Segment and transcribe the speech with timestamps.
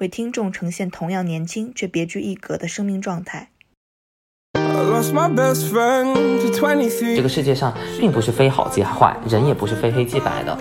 [0.00, 3.50] 为听众呈现同样年轻却别具一格的生命状态。
[4.54, 7.16] I lost my best friend to 23.
[7.16, 10.58] 这个世界上并不是非好即坏，人也不是非黑即白的。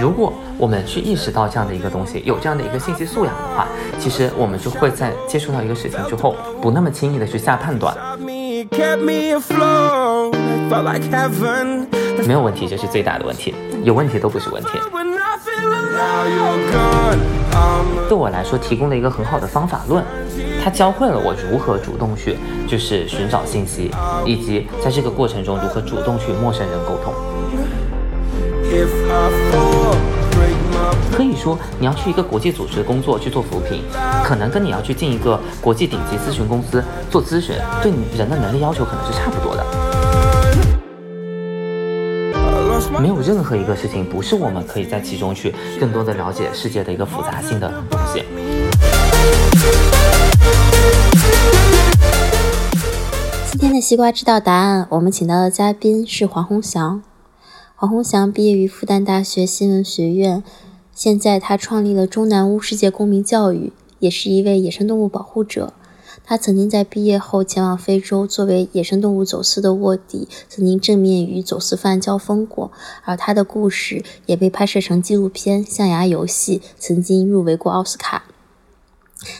[0.00, 3.68] 如果我们去意识到这样的一个东西，有这样的一个信息素养的话，
[4.00, 7.96] 其实我们就会在接触到一个事情之后，不那么轻易的去下判断。
[12.26, 14.70] 没有问题，这是最大的问题，有问题都不是问题。
[18.08, 20.02] 对我来说，提供了一个很好的方法论，
[20.64, 23.90] 它教会了我如何主动去就是寻找信息，
[24.24, 27.12] 以及在这个过程中如何主动去陌生人沟通。
[31.12, 33.82] 可以说，你要去一个国际组织工作去做扶贫，
[34.24, 39.64] 可能跟你要去进一个国际顶级咨询公司做咨询，对你人的能力要求可能是差不多的。
[43.00, 48.24] 没有任何一个事情不是我们可以在其中去更多的了解世界的一个复杂性的东西。
[53.50, 57.02] 今天的西瓜知道答案，我们请到的嘉宾是黄宏翔。
[57.76, 60.42] 黄宏翔毕业于复旦大学新闻学院，
[60.94, 65.74] 现在他创立了中南屋世界公民教育，也是一位野生动物保护者。
[66.28, 72.70] 他曾经在毕业后前往非洲，作为野生动物走私的卧底，曾经正面与走私犯交锋过，
[73.04, 78.24] 而他的故事也被拍摄成纪录片《象牙游戏》，曾经入围过奥斯卡。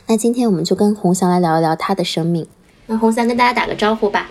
[0.06, 2.47] 那今天我们就跟洪翔来聊一聊他的生命。
[2.87, 4.31] 那洪翔跟大家打个招呼吧。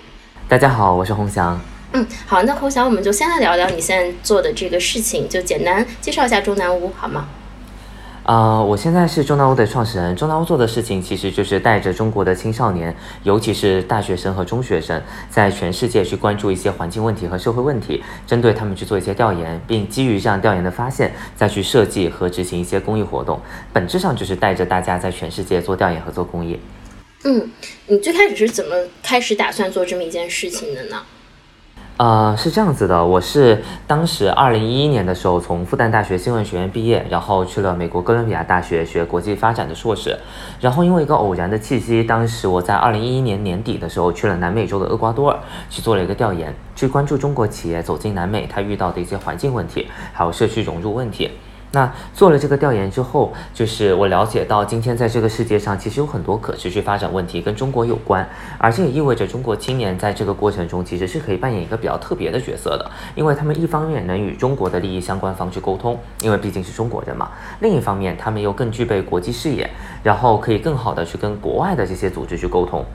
[0.49, 1.61] 大家好，我是洪翔。
[1.93, 7.29] 嗯，好，那洪翔，我们就先来聊聊你现在做的这个事情，就简单介绍一下中南屋好吗？
[8.27, 10.13] 呃，我现在是中南屋的创始人。
[10.13, 12.93] 中南屋做的事情其实就是带着中国的青少年，
[13.23, 23.39] 尤其是大学生和中学生，在全世界去关注一些环境问题和社会问题，针对他们去做一些调研，并基于这样调研的发现，再去设计和执行一些公益活动。
[23.71, 26.59] 本质上就是带着大家在全世界做调研和做公益。
[27.23, 27.49] 嗯，
[27.85, 31.01] 你最开始是怎么开始打算做这么一件事情的呢？
[31.97, 40.15] 呃，是这样子的，我是当时二零一一年的时候从复旦大学新闻学院毕业，然后去了美国哥伦比亚大学学国际发展的硕士，
[40.61, 45.39] 然后因为一个偶然的契机，当时我在二零一一年年底的时候去了南美洲的厄瓜多尔
[45.71, 51.31] 去做了一个调研，去关注中国企业走进南美它遇到的一些环境问题，还有社区融入问题。
[51.71, 67.27] 那做了这个调研之后，就是我了解到，今天在这个世界上，其实有很多可持续发展问题跟中国有关，而这也意味着中国青年在这个过程中其实是可以扮演一个比较特别的角色的，因为他们一方面能与中国的利益相关方去沟通，因为毕竟是中国人嘛；
[67.59, 69.69] 另一方面，他们又更具备国际视野，
[70.03, 72.85] 然后可以更好的去跟国外的这些组织去沟通。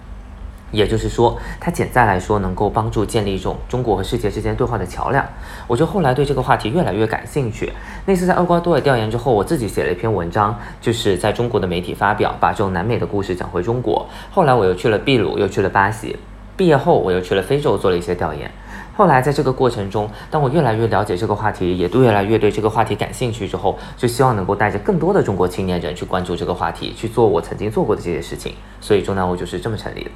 [0.72, 5.24] 也就是说，它潜在来说能够帮助建立一种中国和世界之间对话的桥梁。
[5.68, 7.72] 我就后来对这个话题越来越感兴趣。
[8.06, 14.04] 那次在厄瓜多尔调研之后，我自己写了一篇文章，就是在中国的媒体发表，把这种南美的故事讲回中国。
[14.30, 16.16] 后来我又去了秘鲁，又去了巴西。
[16.56, 18.50] 毕业后，我又去了非洲做了一些调研。
[18.94, 28.54] 后来在这个过程中，当我越来越了解这个话题，也都越来越对这个话题感兴趣之后，就希望能够带着更多的中国青年人去关注这个话题，去做我曾经做过的这些事情。
[28.82, 30.10] 所以中南欧就是这么成立的。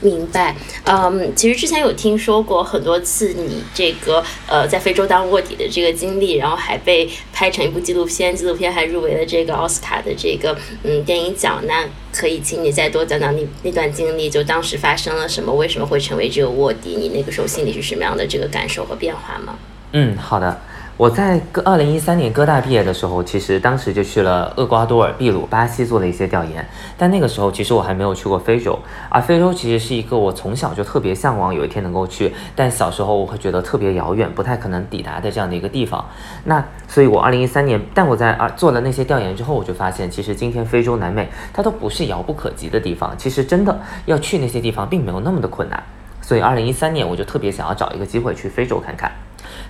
[0.00, 0.54] 明白，
[0.84, 11.62] 嗯，其实之前有听说过很多次你这个呃在非洲当卧底的这个经历，然后还被拍成一部纪录片，纪录片还入围了这个奥斯卡的这个嗯电影奖。
[11.66, 16.96] 那可以请你再多讲讲你那段经历，就当时发生了什么，为什么会成为这个卧底？
[16.96, 19.58] 你那个时候心里是什么样的这个感受和变化吗？
[19.92, 20.60] 嗯，好的。
[20.98, 26.66] 我在哥二零一三年哥大毕业的时候，其实当时就去了厄瓜多尔、秘鲁、巴西做了一些调研，
[26.96, 28.78] 但那个时候其实我还没有去过非洲，
[29.10, 36.02] 而非洲其实是一个我从小就特别向往有一天能够去，但小时候我会觉得特别遥远，不太可能抵达的这样的一个地方。
[36.44, 45.82] 那所以，我二零一三年，但我在啊做了那些调研之后，我就发现，其实今天非洲、南美它都不是遥不可及的地方，其实真的要去那些地方，并没有那么的困难。
[46.22, 49.12] 所以，二零一三年我就特别想要找一个机会去非洲看看。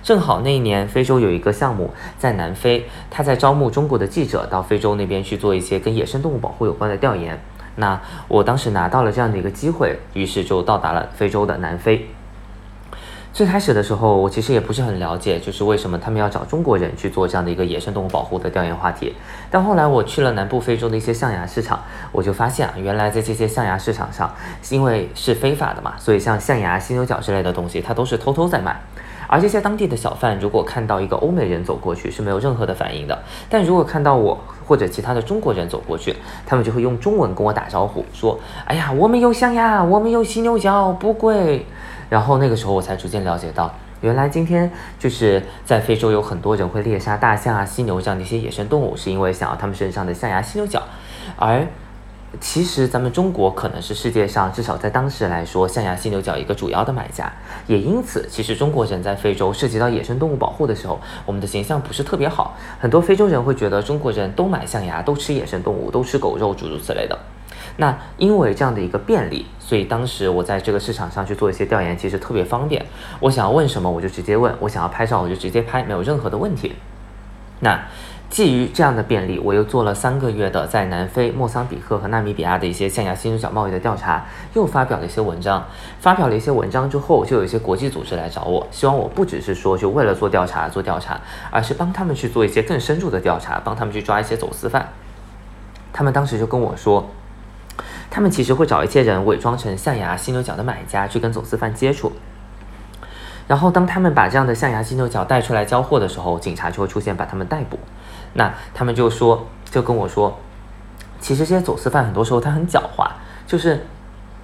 [0.03, 7.39] 正好那一年，非洲有一个项目在南非，他在招募中国的记者到非洲那边去做一些跟野生动物保护有关的调研。
[7.75, 12.07] 那我当时拿到了这样的一个机会，于是就到达了非洲的南非。
[13.33, 19.13] 最开始的时候，我其实也不是很了解，就是为什么他们要找中国人去做这样的一个野生动物保护的调研话题。
[19.51, 21.79] 但后来我去了南部非洲的一些象牙市场，
[22.11, 24.33] 我就发现啊，原来在这些象牙市场上，
[24.71, 28.81] 因为是非法的嘛，所以像象牙、犀牛角之类的东西，它都是偷偷在卖。
[29.27, 33.17] 而这些当地的小贩如果看到一个欧美人走过去，是没有任何的反应的。
[33.49, 36.15] 但如果看到我或者其他的中国人走过去，
[36.45, 41.65] 他们就会用中文跟我打招呼，说：“哎呀，我们有象牙，我们有犀牛角，不贵。”
[42.09, 50.81] 然后那个时候我才逐渐了解到，原来今天就是在非洲有很多人会猎杀大象啊、犀牛这样的一些野生动物，是因为想要它们身上的象牙、犀牛角，
[51.35, 51.67] 而。
[52.41, 57.31] 其实咱们中国可能是世界上至少在当时来说象牙犀牛角一个主要的买家，
[57.67, 62.57] 也因此，其实中国人在非洲涉及到野生动物保护的时候，我们的形象不是特别好。
[62.79, 67.17] 很多非洲人会觉得中国人都买象牙，都吃野生动物，都吃狗肉，诸如此类的。
[67.77, 72.85] 那因为这样的一个便利，所以当时我在这个市场上去做一些调研，其实特别方便。
[73.21, 76.75] 我想要问什么我就直接问，我想要拍照我就直接拍，没有任何的问题。
[77.61, 77.79] 那。
[78.29, 85.65] 基于这样的便利，我又做了三个月的在南非、莫桑比克和纳米比亚的一些象牙犀牛角贸易的调查，又发表了一些文章。
[85.99, 91.19] 发表了一些文章之后，就有一些国际组织来找我，希望我不只是说就为了做调查做调查，
[91.49, 94.89] 而是帮他们去做一些更深入的调查，帮他们去抓一些走私犯。
[95.93, 97.09] 他们当时就跟我说，
[98.11, 102.11] 他们其实会找一些人伪装成象牙犀牛角的买家去跟走私犯接触。
[103.47, 107.79] 然后，当他们把这样的象牙犀牛角带出来交货的时候，警察就会出现，把他们逮捕。
[108.33, 110.37] 那他们就说，就跟我说，
[111.19, 113.09] 其实这些走私犯很多时候他很狡猾，
[113.45, 113.85] 就是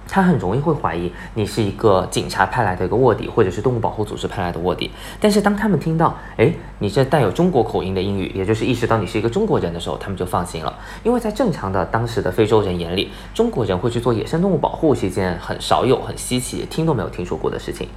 [0.06, 4.90] 他很容易会怀疑你是一个警察派来的一个卧底，或者是动物保护组织派来的卧底。
[5.18, 10.78] 但是当他们听到，哎，你这带有中国口音的英语，也就是意识到你是一个中国人的时候，他们就放心了。
[11.02, 17.88] 因为在正常的当时的非洲人眼里，中国人会去做野生动物保护是一件很少有、很稀奇、听都没有听说过的事情。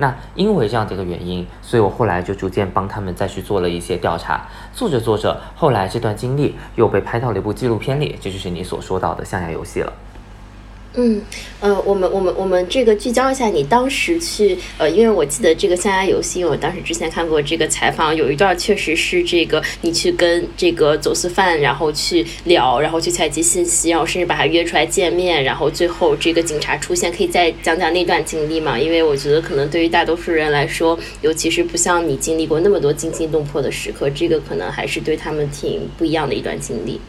[0.00, 9.92] 那因为这样的一个原因，所以我后来就逐渐帮他们再去做了一些调查，做着做着，后来这段经历又被拍到了一部纪录片里，这就是你所说到的象牙游戏了。
[10.94, 11.22] 嗯，
[11.60, 28.76] 呃，我们我们我们这个聚焦一下，你当时去，呃，因为我记得这个象牙游戏，因为我当时之前看过这个采访，有一段确实是这个你去跟这个走私犯，然后去聊，然后去采集信息，然后甚至把他约出来见面，然后最后这个警察出现，可以再讲讲那段经历吗？
[28.76, 37.00] 因为我觉得可能对于大多数人来说，尤其是不像你经历过那么多惊心动魄的时刻，这个可能还是对他们挺不一样的一段经历。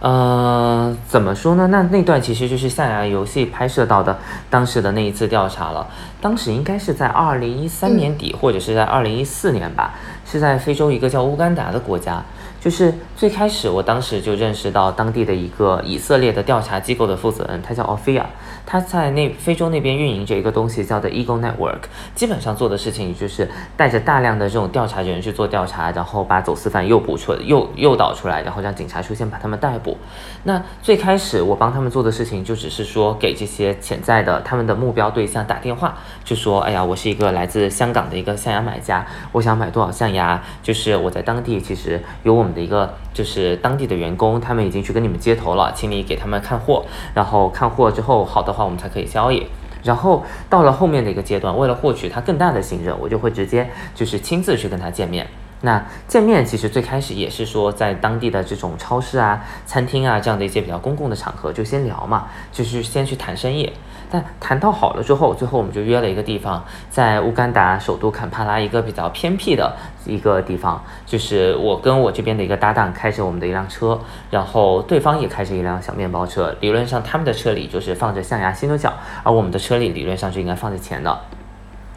[0.00, 1.66] 呃，怎么说呢？
[1.66, 4.18] 那那段其实就是象牙游戏拍摄到的
[4.48, 5.86] 当时的那一次调查了。
[6.22, 9.94] 当时应该是在二零一三年底，或者是在二零一四年吧，
[10.30, 12.22] 是在非洲一个叫乌干达的国家。
[12.60, 18.22] 就是最开始，我当时就认识到当地的一个以色列的调查机构的负责人，他叫 Ophia，
[18.66, 21.78] 他在那非洲那边运营着一个东西叫的 Eagle Network，
[22.14, 23.48] 基本上做的事情就是
[23.78, 29.96] 带着大量的这种调查人员去做调查，然后把走私犯诱捕出、诱诱导出来，然后让警察出现把他们逮捕。
[30.42, 40.19] 那最开始我帮他们做的事情就只是说给这些潜在的他们的目标对象打电话，就说，哎呀，我是一个来自香港的一个象牙买家，我想买多少象牙，
[40.62, 42.50] 就是我在当地其实有我们。
[42.50, 46.84] 的一个就是当地的员工，他们已经去跟你们接头了，请你给他们看货，
[47.14, 49.46] 然后看货之后好的话，我们才可以交易。
[49.84, 55.24] 然后到了后面的一个阶段，为了获取他更大的信任，我就会直接就是亲自去跟他见面。
[55.60, 63.72] 那见面其实最开始也是说在当地的这种超市啊、餐厅啊这样的一些比较公共的场合就先聊嘛，就是先去谈生意。
[64.10, 73.98] 但谈到好了之后，最后我们就约了一个地方，在乌干达首都坎帕拉一个比较偏僻的一个地方，就是我跟我这边的一个搭档开着我们的一辆车，
[74.30, 76.54] 然后对方也开着一辆小面包车。
[76.60, 81.20] 理论上他们的车里就是放着象牙犀牛角，而我们的车里理论上就应该放着钱的。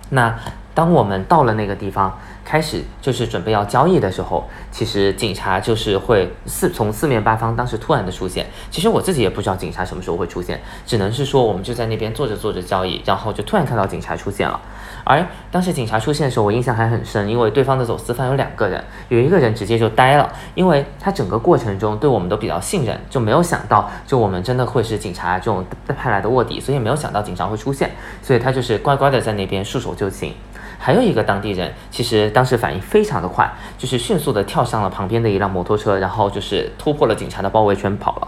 [0.10, 0.38] 那
[0.76, 2.18] 当我们到了那个地方。
[2.46, 8.46] 开始就是准备要交易的时候，其实警察就是会四从四面八方，当时突然的出现。
[8.70, 14.60] 其实我自己也不知道警察什么时候会出现，只能是说我们就在那边做着做着交易，然后就突然看到警察出现了。
[15.06, 30.34] 而当时警察出现的时候，我印象还很深，因为对方的走私犯有两个人，有一个人直接就呆了，因为他整个过程中对我们都比较信任，就没有想到就我们真的会是警察这种派来的卧底，所以没有想到警察会出现，所以他就是乖乖的在那边束手就擒。
[30.78, 38.28] 还有一个当地人，其实当时反应非常的快，就是迅速的跳上了旁边的一辆摩托车，然后就是突破了警察的包围圈跑了，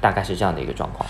[0.00, 1.08] 大概是这样的一个状况。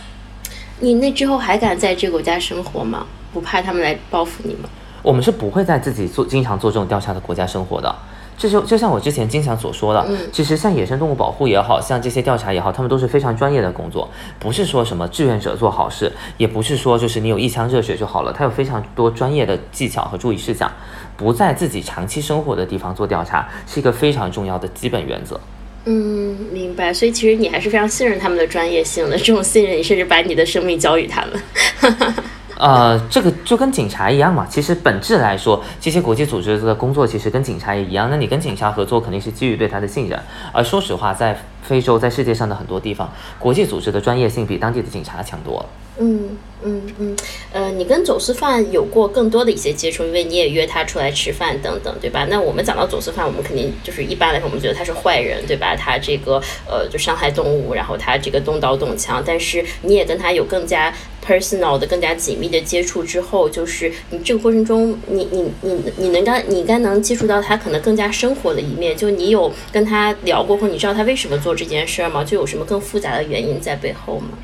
[0.81, 3.07] 你那之后还敢在这个国家生活吗？
[3.33, 4.69] 不怕他们来报复你吗？
[5.03, 7.95] 我们是不会在自己做经常做这种调查的国家生活的。
[8.39, 20.71] 这就就像我之前经常所说的，其实像野生动物保护也好像这些调查也好，他们都是非常专业的工作，不是说什么志愿者做好事，也不是说就是你有一腔热血就好了，它有非常多专业的技巧和注意事项，
[21.17, 25.41] 不在自己长期生活的地方做调查，是一个非常重要的基本原则。
[25.87, 26.93] 嗯，明白。
[26.93, 32.15] 所以其实你还是非常信任他们的专业性的，这种信任你甚至把你的生命交予他们。
[32.59, 34.47] 呃，这个就跟警察一样嘛。
[34.49, 38.09] 其实本质来说，这些国际组织的工作其实跟警察也一样。
[38.11, 40.19] 那你跟警察合作，肯定是基于对他的信任。
[40.53, 45.67] 而说实话，在非洲，在世界上的很多地方，国际组织的专业性比当地的警察强多了。
[45.99, 46.31] 嗯
[46.65, 47.17] 嗯嗯，
[47.53, 52.27] 呃，你跟走私犯有过更多的一些接触，因为你也约他出来吃饭等等，对吧？
[52.31, 55.77] 那我们讲到走私犯，我们肯定就是一般来说，我们觉得他是坏人，对吧？
[55.77, 59.23] 他这个呃，就伤害动物，然后他这个动刀动枪。
[59.25, 60.93] 但是你也跟他有更加
[61.25, 68.97] personal 的、更加紧密的接触之后，就是你这个过程中，你你你你能该你应该能接触到他可能更加生活的一面。
[68.97, 72.25] 就你有跟他聊过，或你知道他为什么做这件事吗？
[72.25, 74.39] 就有什么更复杂的原因在背后吗？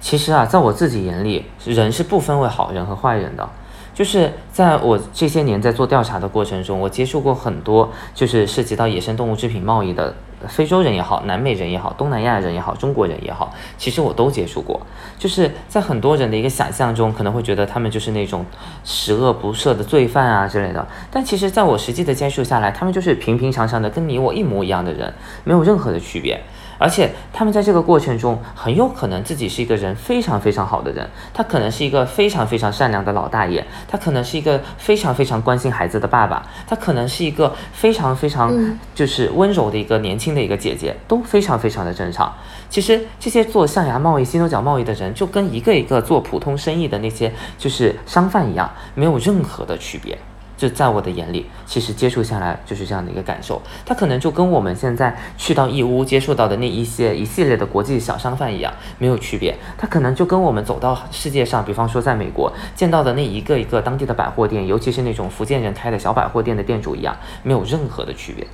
[0.00, 3.48] 其实啊，在我自己眼里，人是不分为好人和坏人的。
[3.92, 10.14] 就是在我这些年在做调查的过程中，我接触过很多，就是涉及到野生动物制品贸易的
[10.48, 14.80] 非洲人也好，南美人也好，东南亚人也好，中国人也好，其实我都接触过。
[15.18, 18.46] 就是在很多人的一个想象中，可能会觉得他们就是那种
[18.84, 20.86] 十恶不赦的罪犯啊之类的。
[21.10, 25.12] 但其实，在我实际的接触下来，他们就是平平常常的，跟你我一模一样的人，
[25.44, 26.40] 没有任何的区别。
[26.80, 38.50] 而且他们在这个过程中很有可能自己是一个人非常非常好的人，他可能是一个非常非常善良的老大爷，他可能是一个非常非常关心孩子的爸爸，他可能是一个非常非常
[38.94, 42.34] 就是温柔的一个年轻的一个姐姐，都非常非常的正常。
[42.70, 50.16] 其实这些做象牙贸易、犀牛角贸易的人，就跟一个一个做普通生意的那些就是商贩一样，没有任何的区别。
[50.60, 53.62] 就在我的眼里，其实接触下来就是这样的一个感受。
[53.86, 59.56] 他可能就跟我们现在去到义乌接触到的那一些一系列的国际小商贩一样，没有区别。
[59.78, 68.46] 他可能就跟我们走到世界上，比方说在美国见到的那一个一个当地的百货店，尤其是那种福建人开的小百货店的店主一样，没有任何的区别。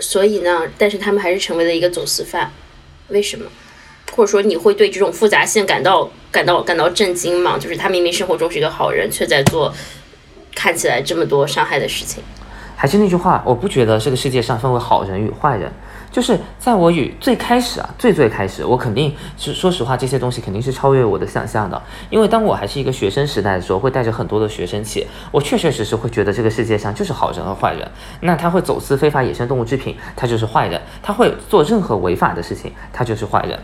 [0.00, 2.50] 所以呢，但是他们还是成为了一个走私犯，
[3.10, 3.46] 为什么？
[4.16, 7.56] 或者说你会对这种复杂性感到感到感到震惊吗？
[7.56, 9.72] 就是他明明生活中是一个好人，却在做。
[10.56, 12.20] 看起来这么多伤害的事情，
[12.74, 15.70] 还是那句话，我不觉得这个世界上分为好人与坏人。
[16.10, 21.80] 就是在我与最开始啊，最最开始，我肯定是说实话，这些东西肯定是超越我的想象的。
[22.08, 27.86] 因为当我还是一个学生时代的时候，会带着很多的学生气，我确确实实会觉得这个世界上就是好人和坏人。
[28.20, 33.58] 那他会走私非法野生动物制品，他就是坏人；他会做任何违法的事情，他就是坏人。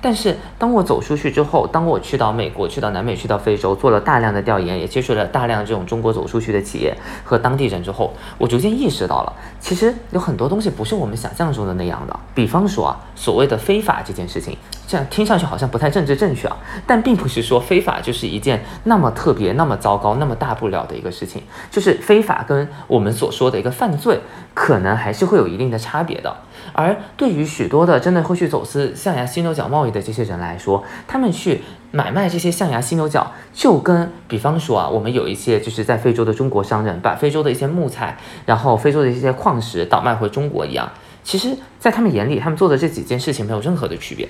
[0.00, 12.16] 但是当我走出去之后，当我去到美国、去到南美、去到非洲，做了大量的调研，也接触了大量这种中国走出去的企业和当地人之后，我逐渐意识到了，其实有很多东西不是我们想象中的那样的。
[12.34, 21.42] 比方说啊，所谓的非法这件事情，这样听上去好像不太政治正确啊，但并不是说非法就是一件那么特别、那么糟糕、那么大不了的一个事情。
[21.70, 24.20] 就是非法跟我们所说的一个犯罪，
[24.54, 26.36] 可能还是会有一定的差别的。
[26.72, 40.90] 而对于许多的真的会去走私象牙犀牛角贸易的这些人来说，他们去买卖这些象牙犀牛角，就跟比方说啊，我们有一些就是在非洲的中国商人把非洲的一些木材，然后非洲的一些矿石倒卖回中国一样。
[41.24, 44.28] 其实，在他们眼里，他们做的这几件事情没有任何的区别。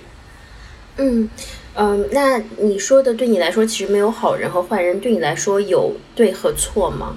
[0.97, 1.29] 嗯
[1.77, 7.15] 嗯，那你说的对你来说，其实没有好人和坏人，对你来说有对和错吗？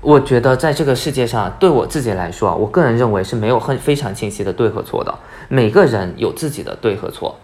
[0.00, 5.12] 我觉得在这个世界上，对我自己来说啊，我个人认为是没有很非常清晰的对和错的。
[5.48, 7.36] 每个人有自己的对和错，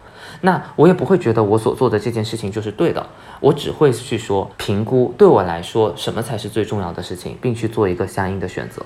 [0.43, 3.05] 那我也不会觉得我所做的这件事情就是对的。
[3.41, 8.83] 我只会去说评估对我来说什么才是最重要的事情，并去做一个相应的选择。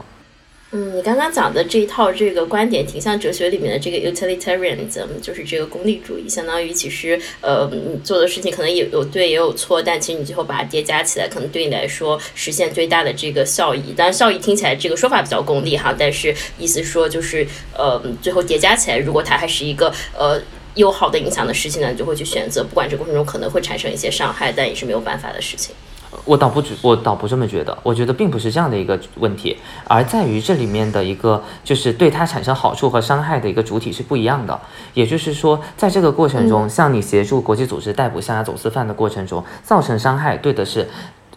[0.71, 13.95] 嗯，你刚刚讲的这一套这个观点挺像哲学里面的这个 utilitarianism，就是这个功利主义，相当于其实呃你做的事情可能也有对也有错，但其实你最后把它叠加起来，可能对你来说实现最大的这个效益。
[13.97, 20.39] 当然效益听起来这个说法比较功利哈，但是意思说就是呃最后叠加起来，如果它还是一个呃
[20.75, 25.75] 有好的影响的事情呢，你就会去选择，不管这过程中可能会产生一些伤害，但也是没有办法的事情。
[26.25, 27.77] 我倒不觉，我倒不这么觉得。
[27.83, 34.59] 我觉得并不是这样的一个问题，而在于这里面的一个，就是对它产生好处和伤害的一个主体是不一样的。
[34.95, 40.89] 也就是说，在这个过程中，像你协助国际组织逮捕象牙走私犯的过程中，造成伤害对的是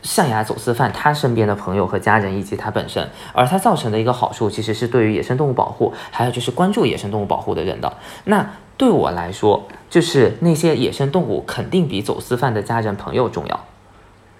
[0.01, 7.91] 象牙走私犯他身边的朋友和家人以及他本身，而他造成的一个好处其实是对于野生动物保护，还有就是关注野生动物保护的人的。
[8.23, 13.59] 那对我来说，就是那些野生动物肯定比走私犯的家人朋友重要。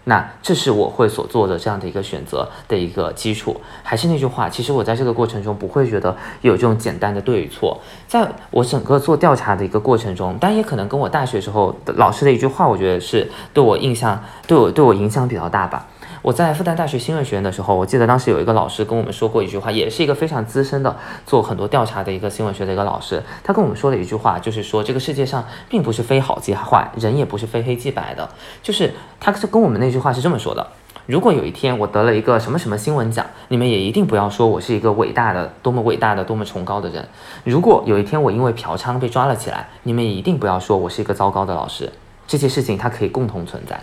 [0.06, 3.56] 那这是我会所做的这样的一个选择的一个基础。
[3.84, 7.80] 还是那句话，其实我在这个过程中不会觉得有这种简单的对与错。
[8.08, 15.88] 在我整个做调查的一个过程中，但也可能跟我大学时候的老师的一句话，我觉得是对我印象、对我对我影响比较大吧。
[16.22, 28.30] 我在复旦大学新闻学院的时候，我记得当时有一个老师跟我们说过一句话，也是一个非常资深的做很多调查的一个新闻学的一个老师，他跟我们说了一句话，就是说这个世界上并不是非好即坏，人也不是非黑即白的，
[28.62, 30.68] 就是他是跟我们那句话是这么说的：
[31.08, 37.04] 如果有一天我得了一个什么什么新闻奖，你们也一定不要说我是一个伟大的、多么伟大的、多么崇高的人；
[37.44, 41.92] 如果有一天我因为嫖娼被抓了起来，你们也一定不要说我是一个糟糕的老师。
[42.28, 43.80] 这些事情它可以共同存在。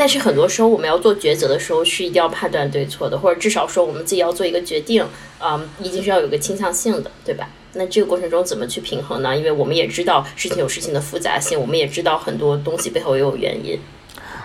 [0.00, 5.04] 但是很多时候我们要做抉择的时候是一定要判断对错的，或者至少说我们自己要做一个决定，
[5.38, 7.50] 嗯，一定是要有个倾向性的，对吧？
[7.74, 9.36] 那这个过程中怎么去平衡呢？
[9.36, 13.78] 因为我们也知道事情有事情的复杂性，我们也知道很多东西背后也有原因。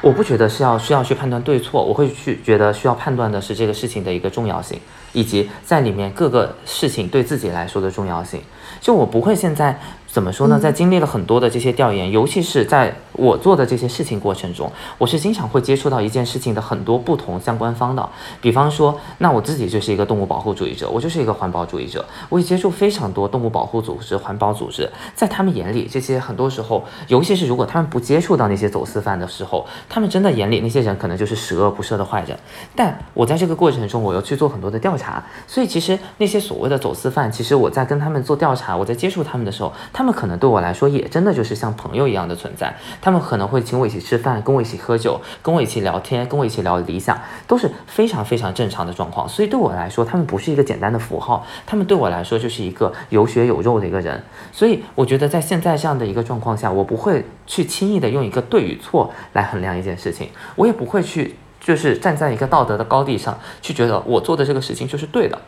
[0.01, 4.77] 我不觉得是要需要去判断对错，我会去觉得需要判断的是这个事情的一个重要性，
[5.13, 8.41] 以及在里面各个事情对自己来说的重要性。
[8.81, 9.79] 就我不会现在。
[10.15, 10.57] 怎么说呢？
[10.57, 18.09] 在经历了很多的这些调研，尤其是在我做的这些事情过程中，我是经常会接触到一件事情的很多不同相关方的。
[18.39, 24.89] 比方说，那我自己就是一个动物保护主义者，我就是一个环保主义者，我也接触非常多动物保护组织、环保组织。
[25.13, 32.39] 在他们眼里，这些很多时候，尤其是如果他们不接触到那些走私犯的时候，他们真的眼里那些人可能就是十恶不赦的坏人。
[32.73, 42.71] 但我在这个过程中，我又去做很多的调查，所以其实那些所谓的走私犯，其实我在跟他们做调查，我在接触他们的时候，他他们可能对我来说也真的就是像朋友一样的存在。
[43.01, 49.27] 他们可能会请我一起吃饭，跟我一起喝酒，跟我一起聊天，跟我一起聊理想，都是非常非常正常的状况。
[49.27, 54.23] 所以对我来说，他们不是一个简单的符号，他们对我来说就是一个有血有肉的一个人。
[54.51, 65.41] 所以我觉得在现在这样的一个状况下，我不会去轻易的用一个对与错来衡量一件事情，我也不会去就是站在一个道德的高地上去觉得我做的这个事情就是对的。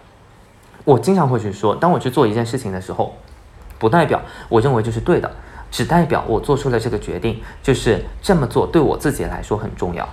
[0.83, 3.15] 我经常会去说，当我去做一件事情的时候。
[3.79, 5.31] 不代表我认为就是对的，
[5.69, 10.07] 只代表我做出了这个决定，就是这么做对我自己来说很重要。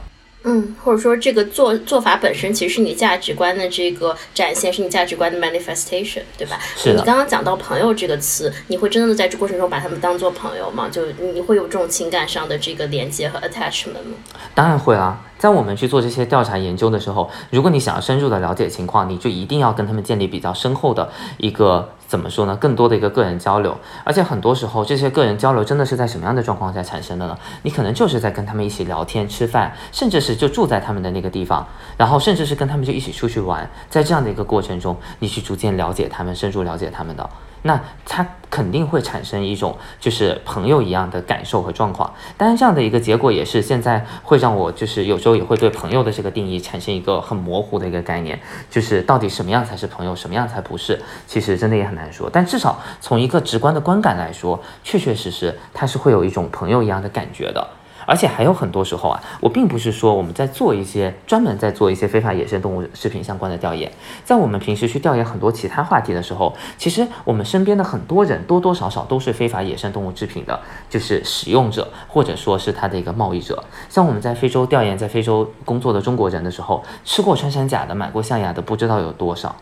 [0.47, 6.59] 嗯，或者说这个做做法本身其实是你价值观的这个展现，是你价值观的 manifestation，对吧？
[6.77, 10.91] 是你刚刚讲到朋友这个词，你会真的在这过程中把他们当做朋友吗？
[10.93, 14.19] 就你会有这种情感上的这个连接和 attachment 吗？
[14.55, 15.19] 当然会啊。
[15.45, 22.57] 在我们去做这些调查研究的时候，如果你想要深入的了解情况，你就一定要跟他们建立比较深厚的一个怎么说呢？
[22.57, 23.77] 更多的一个个人交流。
[24.05, 27.39] 而且很多时候，这些个人交流真的是在什么样的状况下产生的呢？
[27.61, 33.71] 你可能就是在跟他们一起聊天、吃饭，甚至是就住在他们的那个地方，然后甚至是跟他们就一起出去玩。
[33.91, 37.29] 在这样的一个过程中，你去逐渐了解他们，深入了解他们的。
[37.67, 48.39] 那他肯定会产生一种就是朋友一样的感受和状况，当然这样的一个结果也是现在会让我就是有时候也会对朋友的这个定义产生一个很模糊的一个概念，
[48.71, 52.29] 就是到底什么样才是朋友，什么样才不是，其实真的也很难说。
[52.31, 57.67] 但至少从一个直观的观感来说，确确实实它是会有一种朋友一样的感觉的。
[58.07, 63.91] 而且还有很多时候啊，我并不是说我们在做一些专门在做一些非法野生动物食品相关的调研，
[64.25, 73.63] 在我们平时去调研很多其他话题的时候，其实我们身边的很多人多多少少都是非法野生动物制品的，就是使用者或者说是它的一个贸易者。
[73.89, 79.57] 像我们在非洲调研，在非洲工作的中国人的时候，吃过穿山甲的、买过象牙的，不知道有多少，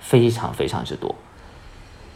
[0.00, 1.14] 非常非常之多。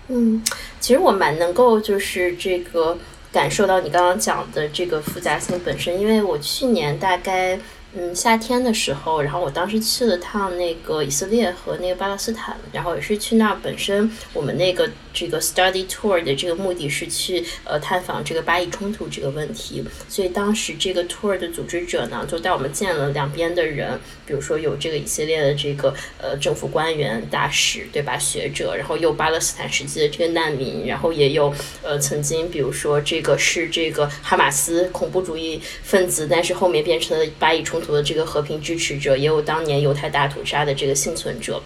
[0.09, 0.42] 嗯，
[0.79, 2.96] 其实我蛮能够就是这个。
[3.37, 7.61] 感受到你刚刚讲的这个复杂性本身，因为我去年大概
[7.92, 14.88] 嗯夏天的时候，然后我当时去了趟那个以色列和那个巴勒斯坦，然后也是去那儿本身我们那个。
[15.18, 28.18] 这个 study tour 的这个目的是去呃探访这个巴以冲突这个问题，所以当时这个 tour 的组织者呢，就带我们见了两边的人，比如说有这个以色列的这个呃政府官员、大使，对吧？
[28.18, 41.62] 学者，然后又巴勒斯坦实际的这个难民，然后也有呃曾经比如说这个是这个哈马斯恐怖主义分子，但是后面变成了巴以冲突的这个和平支持者，也有当年犹太大屠杀的这个幸存者。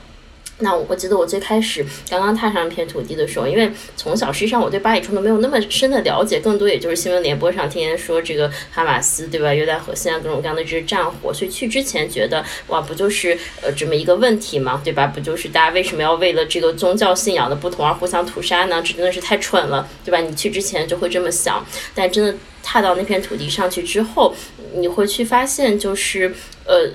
[0.61, 15.07] 那我记得我最开始刚刚踏上一片土地的时候，因为从小实际上我对巴以冲突没有那么深的了解，更多也就是新闻联播上天天说这个哈马斯对吧，约旦河西岸各种各样的这些战火，所以去之前觉得哇，不就是呃这么一个问题嘛，对吧？
[15.07, 18.83] 不就是大家为什么要为了这个宗教信仰的不同而互相屠杀呢？
[18.83, 20.19] 这真的是太蠢了，对吧？
[20.19, 24.35] 你去之前就会这么想，但真的踏到那片土地上去之后，
[24.75, 26.91] 你会去发现就是呃。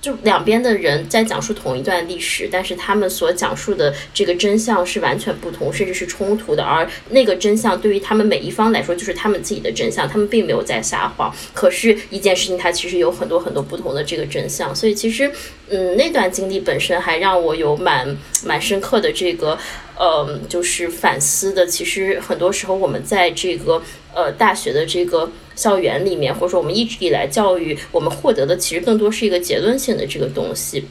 [0.00, 6.62] 就两边的人在讲述同一段历史，但是他们所讲述的这个真相是完全不同，甚至是冲突的。
[6.64, 11.34] 而那个真相对于他们每一方来说，就是他们自己的真相，他们并没有在撒谎。
[11.52, 15.30] 可是，一件事情它其实有很多很多不同的这个真相，所以其实，
[15.68, 19.58] 嗯，那段经历本身还让我有蛮蛮深刻的这个，
[19.96, 21.66] 呃，就是反思的。
[21.66, 23.82] 其实很多时候我们在这个
[24.14, 25.30] 呃大学的这个。
[25.56, 30.82] 校园里面，或者说我们一直以来教育我们获得的，其实更多是一个结论性的这个东西。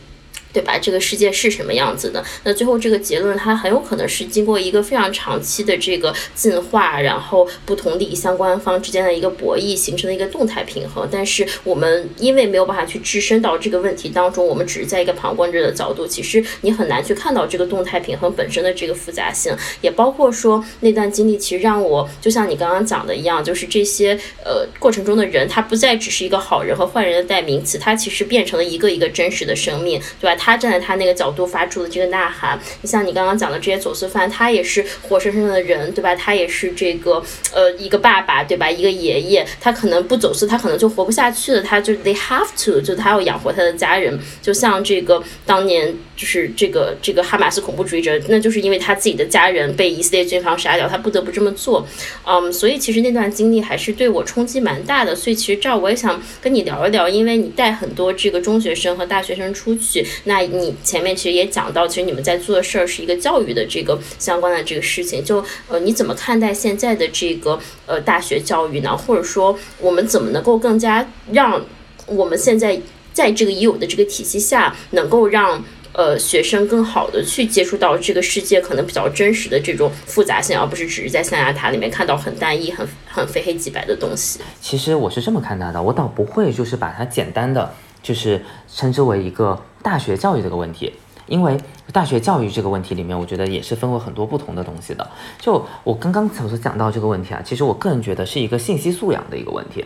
[0.51, 0.77] 对吧？
[0.79, 2.23] 这个世界是什么样子的？
[2.43, 11.07] 那最后这个结论，它很有可能是经过一个非常长期的这个进化，然后不同利益相关方之间的一个博弈形成的一个动态平衡。
[11.11, 19.55] 但是我们因为没有办法去置身到这个问题当中，我们只是在一个旁观者的角度，其实你很难去看到这个动态平衡本身的这个复杂性。
[19.81, 30.35] 也包括说那段经历，其实让我就像你刚刚讲的一样，就是这些呃过程中的人，他不再只是一个好人和坏人的代名词，他其实变成了一个一个真实的生命，对吧？
[30.39, 36.15] 他站在他那个角度发出的这个呐喊，你像你刚刚讲的这些走私犯，他也是活生生的人，对吧？
[36.15, 37.21] 他也是这个
[37.53, 38.71] 呃一个爸爸，对吧？
[38.71, 44.17] 一个爷爷，他可能不走私，他可能就活不下去了，他就 they have to，就他要养活他的家人。
[44.41, 51.85] 就像这个当年就是这个这个哈马斯恐怖主义者，那就是因为他自己的家人被以色列军方杀掉，他不得不这么做。
[52.25, 55.15] 嗯，所以其实那段经历还是对我冲击蛮大的。
[55.15, 60.69] 所以其实这儿我也想跟你聊一聊，因为你带很多这个中学生和大学生出去，那你。
[60.81, 65.23] 前面其实也讲到，其实你们在做的事儿是一个教育的这个相关的这个事情。
[65.23, 68.95] 就呃，你怎么看待现在的这个呃大学教育呢？
[68.95, 71.63] 或者说，我们怎么能够更加让
[72.05, 72.79] 我们现在
[73.13, 75.63] 在这个已有的这个体系下，能够让
[75.93, 84.39] 呃学生更好的去接触到这个世界可能比较真实的这种复杂性，而不是只是在象牙塔里面看到很单一、很很非黑即白的东西。
[84.61, 89.59] 其实我是这么看待的，我倒不会就是把它简单的就是称之为一个。
[89.81, 90.91] 大学教育这个问题，
[91.25, 91.57] 因为
[91.93, 95.09] 大学教育这个问题里面，我觉得也是分为很多不同的东西的。
[95.39, 99.85] 就我刚刚所讲到这个问题啊，其实我个人觉得是一个信息素养的一个问题，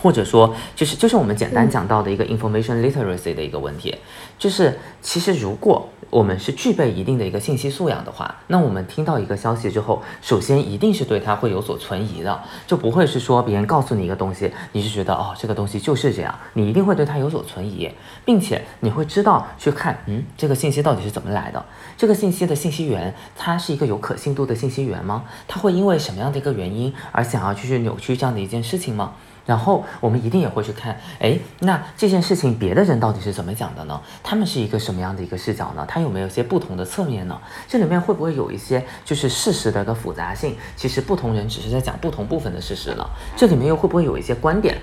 [0.00, 3.94] 或者说就是就是我们简单讲到的一个 information literacy 的一个问题，
[4.38, 5.88] 就是其实如果。
[6.10, 17.88] 我们是具备一定的一个信息素养的话，那我们听到一个消息之后，首先一定是对它会有所存疑的，就不会是说别人告诉你一个东西，你是觉得哦这个东西就是这样，你一定会对它有所存疑，
[18.24, 21.64] 并且你会知道去看，嗯，这个信息到底是怎么来的，
[21.96, 25.22] 这个信息的信息源它是一个有可信度的信息源吗？
[25.46, 29.12] 它会因为什么样的一个原因而想要去去扭曲这样的一件事情吗？
[29.50, 34.00] 然后我们一定也会去看，哎，那这件事情别的人到底是怎么讲的呢？
[34.22, 35.84] 他们是一个什么样的一个视角呢？
[35.88, 37.36] 他有没有一些不同的侧面呢？
[37.66, 40.56] 这里面会不会有一些就是事实的一个复杂性？
[40.76, 43.10] 其实不同人只是在讲不同部分的事实了。
[43.36, 44.78] 这里面又会不会有一些观点，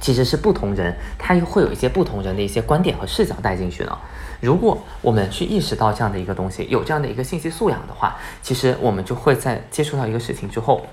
[0.00, 3.98] 其实是不同人他又会有一些不同人的一些观点和视角带进去呢？
[4.40, 10.86] 如果我们去意识到这样的一个东西，有这样的一个信息素养的话，其实我们就会在接触到一个事情之后，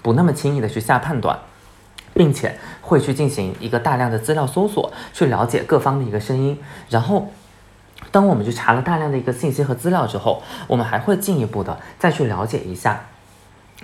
[0.00, 1.38] 不那么轻易的去下判断。
[2.14, 6.58] 并且会去进行一个大量的资料搜索，去了解各方的一个声音。
[6.88, 7.30] 然后，
[8.10, 13.06] 当我们去查了大量的一个信息和资料之后，我们还会进一步的再去了解一下，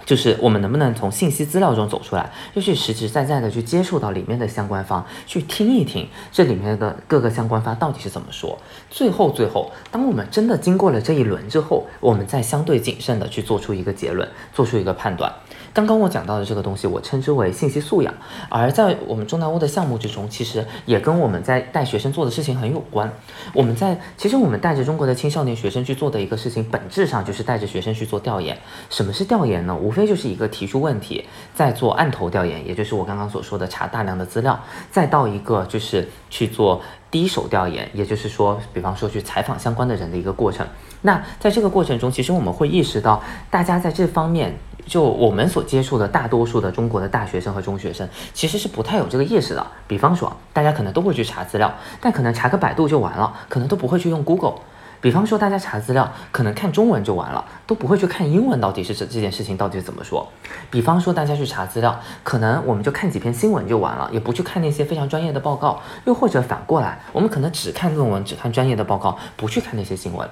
[0.05, 8.59] 就是我们能不能从信息资料中走出来，又去实实在在的去接触到里面的相关方，去听一听这里面的各个相关方到底是怎么说。
[8.91, 15.33] 最后，最后，当我们真的经过了这一轮之后，我们再相对谨慎的去做出一个结论，做出一个判断。
[15.77, 18.15] 刚刚我讲到的这个东西，我称之为信息素养。
[18.49, 23.13] 而在我们中南屋的项目之中，其实也跟我们在带学生做的事情很有关。
[23.53, 28.57] 我们在其实我们带着中国的青少年学生去做的一个事情，本质上就是带着学生去做调研。
[28.89, 29.77] 什么是调研呢？
[29.77, 34.59] 无非就是一个提出问题，再做案头调研，也就是我刚刚所说的查大量的资料，
[34.91, 40.67] 再到一个就是去做第一手调研，也就是说，比方说去采访相关的人的一个过程。
[41.03, 44.55] 那在这个过程中，其实我们会意识到，大家在这方面。
[44.87, 49.67] 就我们所接触的大多数的中国的大学生和中学生，其实是不太有这个意识的。
[49.87, 54.55] 比方说，大家可能都会去查资料，但可能查个百度就完了，可能都不会去用 Google。
[54.99, 60.27] 比方说，大家查资料可能看中文就完了，都不会去看英文到底是这这件事情到底怎么说。
[60.71, 65.81] 比方说，大家去查资料，可能我们就看几篇新闻就完了，也不去看那些非常专业的报告。
[66.07, 70.29] 又或者反过来，我们可能只看论文，只看专业的报告，不去看那些新闻。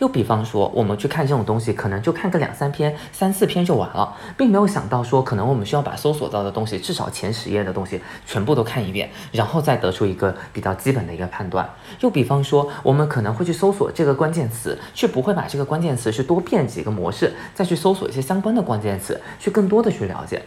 [0.00, 11.68] 又比方说，我们去看这种东西，可能就看个两三篇、三四篇就完了，并没有想到说，可能我们需要把搜索到的东西，至少前十页的东西全部都看一遍，然后再得出一个比较基本的一个判断。
[12.00, 20.42] 又比方说，我们可能会去搜索这个关键词，却不会把这个关键词去多变几个模式，再去搜索一些相关的关键词，去更多的去了解。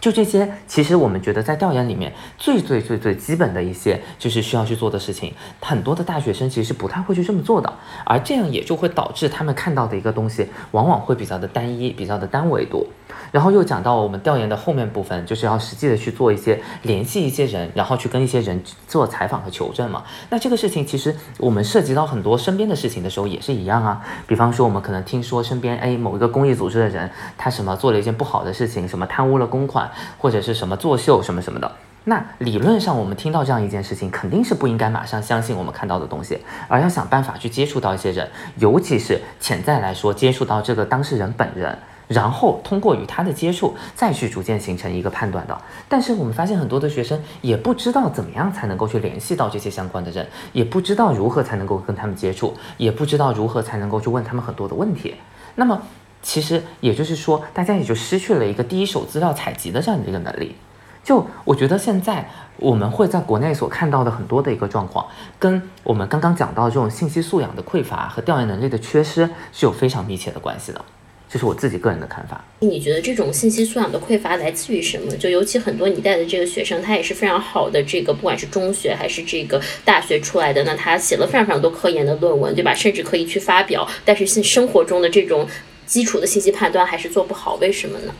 [0.00, 7.72] 就这些，其实我们觉得在调研里面最最最最基本的一些，就是需要去做的事情，很多的大学生其实是不太会去这么做的，
[8.04, 12.86] 而这样也就会导致他们看到的一个东西，往往会比较的单一，比较的单维度。
[13.30, 20.02] 然后又讲到我们调研的后面部分，就是要实际的去做一些联系一些人，然后去跟一些人做采访和求证嘛。
[20.30, 24.00] 那这个事情其实我们涉及到很多身边的事情的时候也是一样啊。
[24.26, 31.70] 比方说我们可能听说身边哎某一个公益组织的人，他什么做了一件不好的事情，什么贪污了公款，或者是什么作秀什么什么的。
[32.04, 41.76] 那理论上我们听到这样一件事情，肯定是不应该马上相信我们看到的东西，而要想办法去接触到一些人，尤其是潜在来说接触到这个当事人本人。
[42.08, 45.56] 然后通过与他的接触，再去逐渐形成一个判断的。
[45.88, 55.14] 但是我们发现很多的学生也不知道怎么样才能够去联系到这些相关的人，也不知道如何才能够跟他们接触，也不知道如何才能够去问他们很多的问题。
[55.54, 55.80] 那么
[56.22, 60.56] 其实也就是说，大家也就失去了一个第一手资料采集的这样的一个能力。
[61.04, 65.06] 就我觉得现在我们会在国内所看到的很多的一个状况，
[65.38, 70.84] 跟我们刚刚讲到这种信息素养的匮乏和调研能力的缺失是有非常密切的关系的。
[71.30, 72.42] 这是我自己个人的看法。
[72.60, 75.14] 你觉得这种信息素养的匮乏来自于什么？
[75.16, 82.72] 就尤其很多你带的这个学生，他也是非常好的，这个不管是中学还是这个大学出来的，那他写了非常非常多科研的论文，对吧？
[82.72, 85.46] 甚至可以去发表，但是生生活中的这种
[85.84, 88.14] 基础的信息判断还是做不好，为什么呢？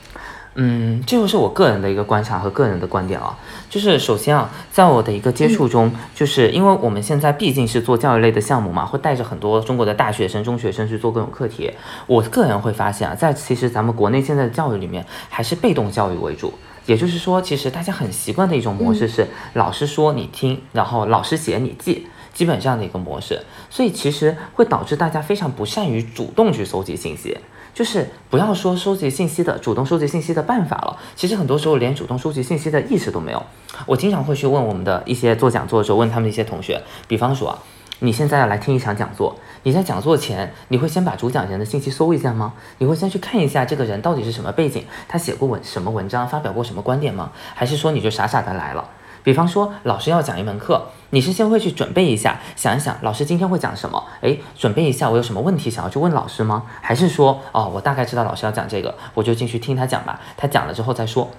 [0.54, 3.38] 嗯，这就是我个人的一个观察和个人的观点啊。
[3.70, 11.70] 就是首先啊，在我的一个接触中，就是因为我们现在毕竟是做教育类的项目嘛，会带着很多中国的大学生、中学生去做各种课题。
[12.06, 16.52] 我个人会发现啊，在其实咱们国内现在的教育里面，还是被动教育为主。
[16.87, 23.42] 也就是说，其实大家很习惯的一种模式是，老师说你听，然后老师写你记，基本上的一个模式。
[23.68, 27.37] 所以其实会导致大家非常不善于主动去搜集信息。
[27.78, 33.40] 就是不要说收集信息的主动收集信息的办法了，其实很多时候连主动收集信息的意识都没有。
[33.86, 37.58] 我经常会去问我们的一些做讲座的时候，问他们一些同学，比方说啊，
[38.00, 42.54] 你现在要来听一场讲座，你在讲座前，你会先把主讲人的信息搜一下吗？
[42.78, 47.30] 你会先去看一下这个人到底是什么背景，他写过文什么文章，发表过什么观点吗？
[47.54, 48.90] 还是说你就傻傻的来了？
[49.22, 54.04] 比方说，老师要讲一门课，你是先会去准备一下，想一想老师今天会讲什么？
[54.20, 56.64] 诶，准备一下，我有什么问题想要去问老师吗？
[56.81, 61.31] 还是说，哦，我大概知道老师要讲这个，我就进去听他讲吧，他讲了之后再说。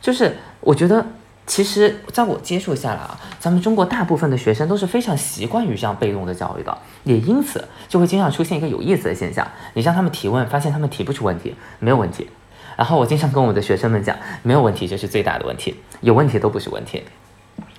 [0.00, 1.04] 就是我觉得，
[1.46, 12.28] 其实在我接触下来啊，咱们中国大部分的学生都是非常习惯于这样被动的教育的，也因此就会经常出现一个有意思的现象，你向他们提问，发现他们提不出问题，没有问题。
[12.76, 17.02] 然后我经常跟我的学生们讲，没有问题就是最大的问题，有问题都不是问题。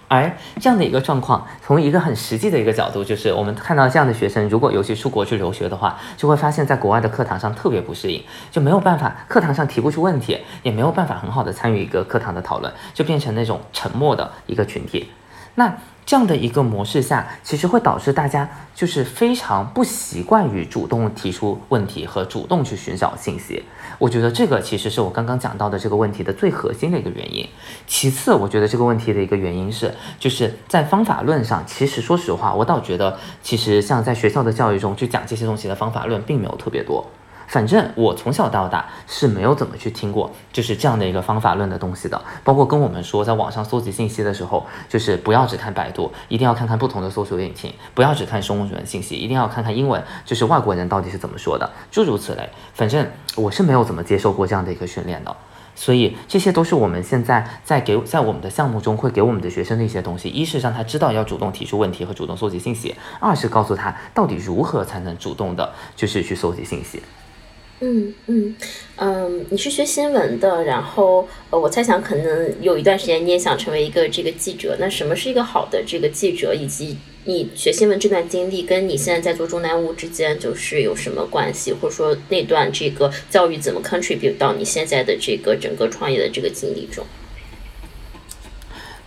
[0.07, 15.09] 而这样的一个状况，从一个很实际的一个角度，就是我们看到这样的学生，如果尤其出国去留学的话，就会发现在国外的课堂上特别不适应，就没有办法，课堂上提不出问题，也没有办法很好的参与一个课堂的讨论，就变成那种沉默的一个群体。
[15.55, 15.73] 那。
[16.09, 23.61] 这样的一个模式下，其实会导致大家就是非常不习惯于主动提出问题和主动去寻找信息。
[23.99, 27.47] 我觉得这个其实是我刚刚讲到的这个问题的最核心的一个原因。
[27.85, 37.05] 其次，我觉得这个问题的一个原因是，就是在方法论上，其实说实话，我倒觉得，其实像在学校的教育中去讲这些东西的方法论，并没有特别多。
[37.49, 42.21] 反正我从小到大是没有怎么去听过，就是这样的一个方法论的东西的。
[42.43, 52.47] 包括跟我们说，在网上搜集信息的时候，就是不要只看百度，一定要看看不同的搜索引擎，不要只看中文信息，一定要看看英文，就是外国人到底是怎么说的，诸如此类。
[52.75, 55.35] 反正我是没有怎么接受过这样的一个训练的，
[55.73, 60.29] 所以这些都是我们现在在给在我们的项目中会给我们的学生的一些东西。
[60.29, 67.01] 一是让他知道要主动提出问题和主动搜集信息，二是告诉他到底如何才能主动的，就是去搜集信息。
[67.81, 68.55] 嗯嗯
[68.97, 74.75] 嗯，你是学新闻的，然后呃，我猜想可能有一段时间你也想成为一个这个记者。
[74.79, 76.53] 那什么是一个好的这个记者？
[76.53, 81.71] 以及你学新闻这段经历跟你现在在做中南屋之间就是有什么关系？
[81.71, 87.05] 或者说那段这个教育怎么 contribute 到你现在的这个整个创业的这个经历中？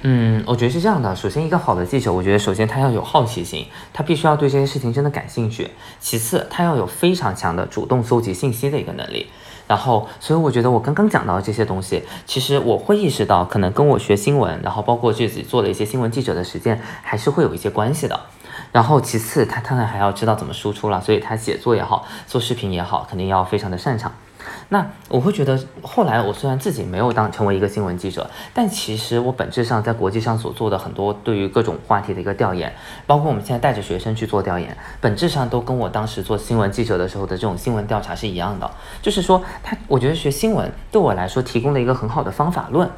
[0.04, 1.14] 嗯，我觉得是这样的。
[1.14, 5.70] 首先，一个好的记者，我觉得首先他要有好奇心，他必须要对这些事情真的感兴趣。
[6.00, 9.28] 其次，他要有非常强的主动搜集信息的一个能力。
[9.68, 18.18] 然后，所以我觉得我刚刚讲到的这些东西，其实我会意识到，可能跟我学新闻，然后包括自己做了一些新闻记者的实践，还是会有一些关系的。
[18.72, 24.12] 然后，其次，他当然还要知道怎么输出了，所以他写作也好，做视频也好，肯定要非常的擅长。
[24.72, 32.72] 那我会觉得，后来我虽然自己没有当成为一个新闻记者，但其实我本质上在国际上所做的很多对于各种话题的一个调研，
[33.06, 38.70] 包括我们现在带着学生去做调研，本质上都跟我当时做新闻记者的时候的这种新闻调查是一样的。
[39.02, 42.88] 就是说，他我觉得学新闻对我来说提供了一个很好的方法论，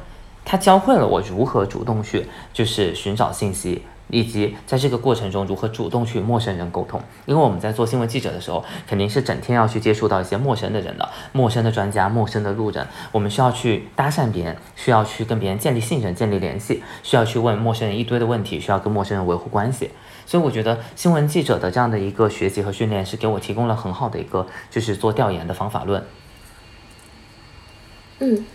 [0.45, 3.83] 他教会了我如何主动去就是寻找信息。
[4.09, 19.91] 以及在这个过程中如何主动去陌生人沟通，因为我们在做新闻记者的时候，肯定是整天要去接触到一些陌生的人的，陌生的专家、陌生的路人，我们需要去搭讪别人，需要去跟别人建立信任、建立联系，需要去问陌生人一堆的问题，需要跟陌生人维护关系。
[20.27, 26.03] 所以我觉得新闻记者的这样的一个学习和训练，是给我提供了很好的一个就是做调研的方法论。
[28.19, 28.45] 嗯，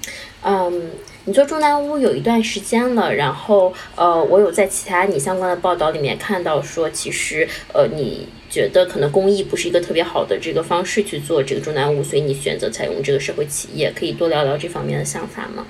[0.44, 0.90] 嗯。
[1.26, 15.66] 你做中南屋有一段时间了，然后呃，我有在其他你相关的报道里面看到说，其实呃，你觉得可能公益不是一个特别好的这个方式去做这个中南屋，所以你选择采用这个社会企业，可以多聊聊这方面的想法吗？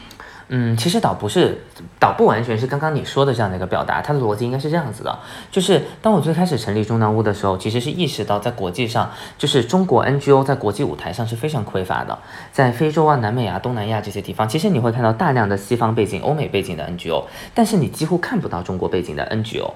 [0.52, 1.56] 嗯，其实倒不是，
[2.00, 5.16] 倒不完全是刚刚你说的这样的一个表达，它的逻辑应该是这样子的，
[5.48, 9.08] 就是当我最开始成立中南屋的时候，其实是意识到在国际上，
[9.38, 12.18] 就是中国 NGO 在国际舞台上是非常匮乏的，
[12.50, 19.70] 在非洲啊、南美啊、东南亚这些地方，其实你会看到大量的西方背景、欧美背景的 NGO，但是你几乎看不到中国背景的 NGO。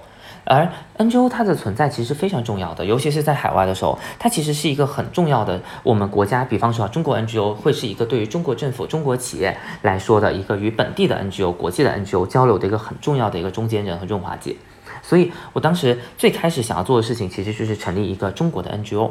[0.44, 5.61] 而 NGO 它的存在其实非常重要的，尤其是在海外的时候，它其实是一个很重要的。
[5.83, 14.59] 我们国家，比方说，中国 NGO 会是一个对于中国政府、中国企业来说的一个与本地的 NGO、国际的 NGO 交流的一个很重要的一个中间人和润滑剂。
[15.02, 19.11] 所以我当时最开始想要做的事情，其实就是成立一个中国的 NGO。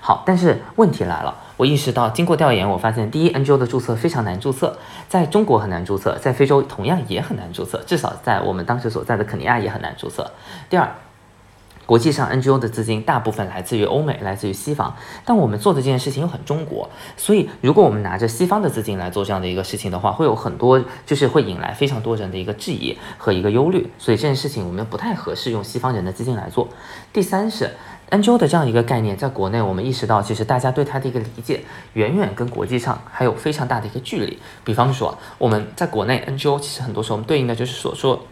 [0.00, 4.76] 好，但是问题来了，我意识到经过调研，我发现第一，NGO 的注册非常难注册，
[5.08, 10.28] 在中国很难注册，在非洲同样也很难注册，至少在我们当时所在的肯尼亚也很难注册。
[10.68, 10.92] 第二，
[11.86, 26.66] 国际上 NGO 的资金大部分来自于欧美，来自于西方，但我们做的这件事情又很中国，所以如果我们拿着西方的资金来做这样的一个事情的话，会有很多就是会引来非常多人的一个质疑和一个忧虑，所以这件事情我们不太合适用西方人的资金来做。
[27.12, 27.70] 第三是。
[28.12, 34.38] NGO 的这样一个概念，在国内我们意识到，其实大家对它的一个理解，远远跟国际上还有非常大的一个距离。
[34.64, 38.26] 比方说，我们在国内 NGO，其实很多时候我们对应的就是所说，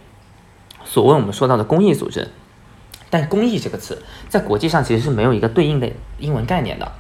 [0.85, 2.29] 所谓我们说到的公益组织，
[3.09, 6.93] 但公益这个词，在国际上其实是没有一个对应的英文概念的。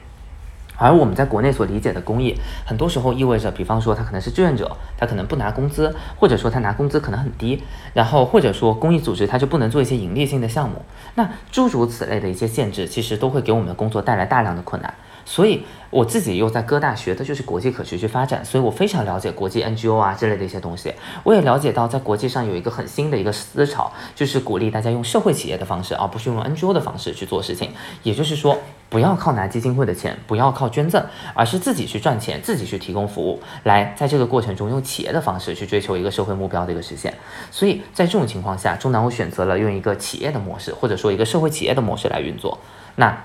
[0.80, 7.62] 而我们在国内所理解的公益，很多时候意味着，比方说他可能是志愿者，他可能不拿工资，或者说他拿工资可能很低，
[7.92, 10.82] 然后或者说公益组织他就不能做一些盈利性的项目，
[11.16, 14.94] 那诸如此类的一些限制，其实都会给我们的工作带来大量的困难。
[15.30, 20.92] 所以我自己又在哥大学的就是国际可持续发展，所以我非常了解国际 NGO 啊之类的一些东西。
[21.22, 27.70] 我也了解到，在国际上有一个很新的一个思潮，就是鼓励大家用社会企业的方式，而不是用 NGO 的方式去做事情。
[28.02, 28.58] 也就是说。
[28.90, 31.00] 不要靠拿基金会的钱，不要靠捐赠，
[31.32, 37.14] 而是自己去赚钱，自己去提供服务，来在这个过程中用企业的方式去追求一个社会目标的一个实现。
[37.52, 42.58] 所以在这种情况下，中南我选择了用一个企业的模式，或者说一个社会企业的模式来运作。
[42.96, 43.16] 那。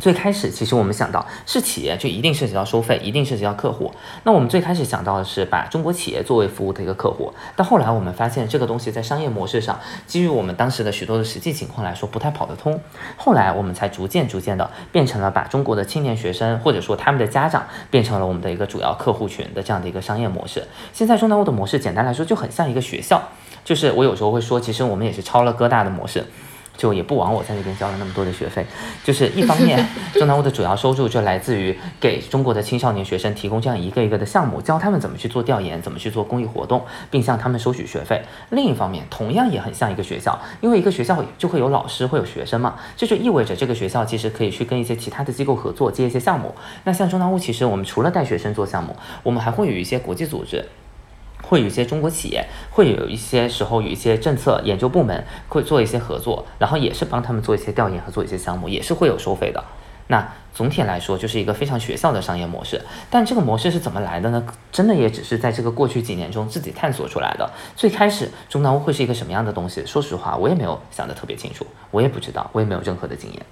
[0.00, 3.92] 最开始，其实我们想到是企业，就一定涉及到收费，一定涉及到客户。
[4.24, 12.80] 那我们最开始想到的是把中国企业作为服务的一个客户，但后来我们发现这个东西在商业模式上，基于我们当时的许多的实际情况来说，不太跑得通。
[13.16, 20.66] 后来我们才逐渐逐渐的变成了把中国的青年学生或者说他们的家长变成了我们的一个主要客户群的这样的一个商业模式。
[20.92, 23.22] 现在中南欧的模式，简单来说就很像一个学校，
[23.64, 26.24] 就是我有时候会说，其实我们也是抄了哥大的模式。
[26.82, 28.66] 就也不枉我在那边交了那么多的学费，
[29.04, 38.20] 就是一方面，中南屋的主要收入就来自于给中国的青少年学生提供这样一个一个的项目，教他们怎么去做调研，怎么去做公益活动，并向他们收取学费。
[38.50, 46.52] 另一方面，同样也很像一个学校，因为一个学校就会有老师，会有学生嘛，这就意味着这个学校其实可以去跟一些其他的机构合作，接一些项目。
[46.82, 50.64] 那像中南屋，其实我们除了带学生做项目，我们还会有一些国际组织。
[51.52, 59.62] 会有一些中国企业，会有一些时候有一些政策研究部门会做一些合作，然后也是帮他们做一些调研和做一些项目，也是会有收费的。
[60.06, 62.80] 那总体来说就是一个非常学校的商业模式。
[63.10, 64.42] 但这个模式是怎么来的呢？
[64.70, 67.50] 真的也只是在这个过去几年中自己探索出来的。
[67.76, 69.84] 最开始中南屋会是一个什么样的东西？
[69.84, 73.42] 说实话，我也没有想得特别清楚，我也不知道，我也没有任何的经验。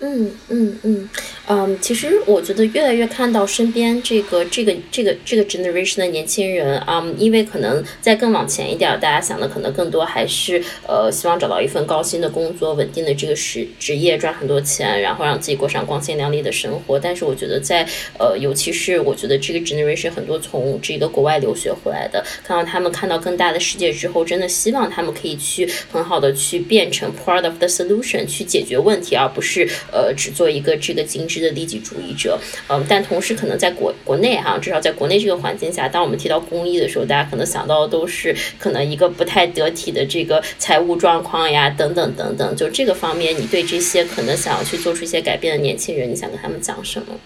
[0.00, 1.08] 嗯嗯嗯
[1.48, 16.98] 嗯，其实我觉得越来越看到身边这个这个这个这个 generation 的年轻人啊，因为可能再更往前一点，大家想的可能更多还是呃希望找到一份高薪的工作，稳定的这个职职业，赚很多钱，然后让自己过上光鲜亮丽的生活。
[17.00, 29.66] 但是我觉得在呃，尤其是我觉得这个 generation 很多从这个国外留学回来的，看到他们看到更大的世界之后，真的希望他们可以去很好的去变成 part of the solution，去解决问题，而不是。
[29.92, 47.18] 呃只做一个这个精致的利己主义者，嗯，但同时可能在国国内哈，至少在国内这个环境下，当我们提到公益的时候，大家可能想到的都是可能一个不太得体的这个财务状况呀，等等等等，就这个方面，你对这些可能想要去做出一些改变的年轻人，你想跟他们讲什么？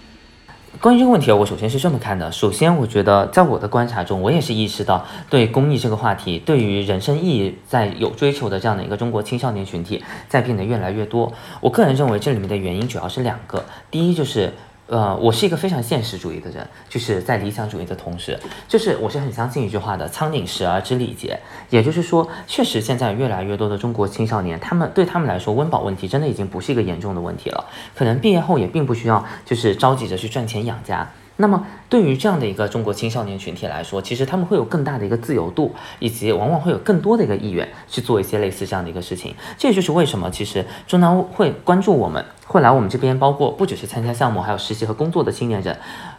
[0.80, 2.32] 关于这个问题啊，我首先是这么看的。
[2.32, 11.30] 首先，我觉得在我的观察中，我也是意识到，对公益这个话题，对于人生意义在有追求的这样的一个中国青少年群体，在变得越来越多。
[11.60, 13.62] 我个人认为，这里面的原因主要是两个。
[13.90, 14.50] 第一就是。
[14.90, 18.36] 呃，我是一个非常现实主义的人，就是在理想主义的同时，
[18.66, 21.38] 就是我是很相信一句话的“仓廪实而知礼节”。
[21.70, 27.64] 也就是说，确实现在越来越多的中国青少年，他们对他们来说，温饱问题真的已经不是一个严重的问题了。
[27.94, 31.08] 可能毕业后也并不需要，就是着急着去赚钱养家。
[31.40, 39.34] 那么，对于这样的一个中国青少年群体来说，其实他们会有更大的一个自由度，以及往往会有更多的一个意愿去做一些类似这样的一个事情。
[39.56, 45.76] 这也就是为什么，其实中南会关注我们，会来我们这边，包括不只是参加项目，还有实习和工作的青年人。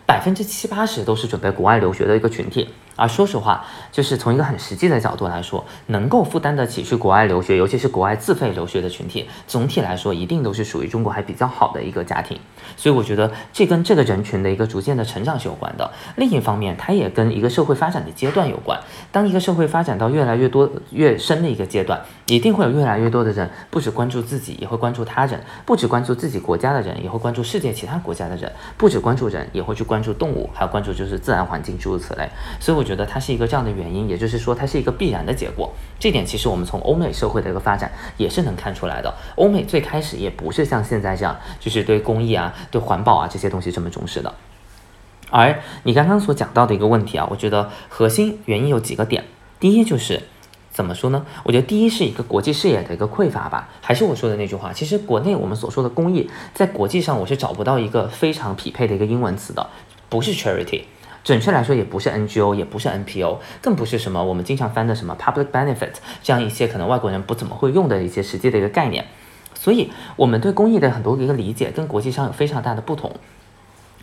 [0.07, 2.67] 百分之七八十都是准备国外留学的一个群体，
[3.01, 12.37] 而说实话，就是从一个很实际的角度来说，能够负担得起去国外留学，尤其是国外自费留学的群体，总体来说一定都是属于中国还比较好的一个家庭。
[12.75, 15.89] 所以我觉得这跟这个人群的一个逐渐的成长是有关的。
[16.17, 18.79] 另一方面，它也跟一个社会发展的阶段有关。
[19.11, 30.01] 当一个社会发展到越来越多、越深的一个阶段，一定会有越来越多的人不只关注自己，也会关注他人；不只关注自己国家的人，也会关注世界其他国家的人；不只关注人，也会去关。
[30.01, 32.27] 注动物，还有关注就是自然环境诸如此类，
[32.59, 35.71] 所以我觉得觉得它是一个这样的原因，也就是说它是一个必然的结果。
[35.97, 39.13] 这点其实我们从欧美社会的一个发展也是能看出来的。
[39.35, 44.33] 欧美最开始也不是像现在这样，就是对公益啊、对环保啊这些东西这么重视的。
[45.29, 49.23] 而你刚刚所讲到的一个问题啊，我觉得核心原因有几个点，
[49.61, 50.23] 第一就是。
[50.73, 51.25] 怎么说呢？
[51.43, 59.69] 我觉得第一是一个国际视野的一个匮乏吧，还是我说的那句话，其实国内我们所说的公益，在国际上我是找不到一个非常匹配的一个英文词的，
[60.07, 60.83] 不是 charity，
[61.23, 65.93] 准确来说也不是 NGO，也不是 NPO，更不是什么我们经常翻的什么 public benefit
[66.23, 69.05] 这样一些可能外国人不怎么会用的一些实际的一个概念，
[69.53, 73.11] 所以我们对公益的很多一个理解跟国际上有非常大的不同。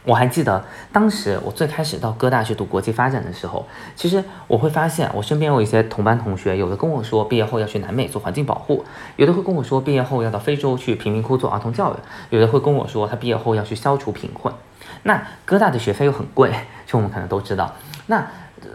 [0.09, 8.83] 我还记得当时我最开始到哥大去读国际发展的时候，其实我会发现我身边有一些同班同学，有的跟我说毕业后要去南美做环境保护，
[9.17, 11.97] 有的会跟我说毕业后要到非洲去贫民窟做儿童教育，
[12.31, 14.55] 有的会跟我说他毕业后要去消除贫困。
[15.03, 16.51] 那哥大的学费又很贵，
[16.87, 17.75] 就我们可能都知道，
[18.07, 18.27] 那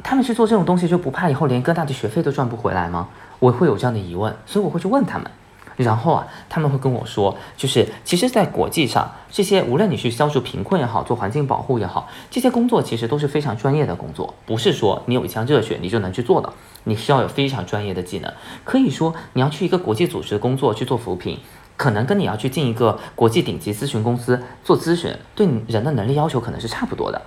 [0.03, 3.07] 他们去做这种东西就不怕以后连哥大的学费都赚不回来吗？
[3.39, 5.27] 我会有这样的疑问，所以我会去问他们。
[5.75, 16.53] 然后啊，他们会跟我说，就是其实，在国际上，这些无论你去消除贫困也好，做环境保护也好，这些工作其实都是非常专业的工作，不是说你有一腔热血你就能去做的，
[16.83, 18.31] 你需要有非常专业的技能。
[18.63, 21.39] 可以说，你要去一个国际组织工作去做扶贫，
[21.75, 27.21] 可能跟你要去进一个国际顶级咨询公司做咨询，对人的能力要求可能是差不多的。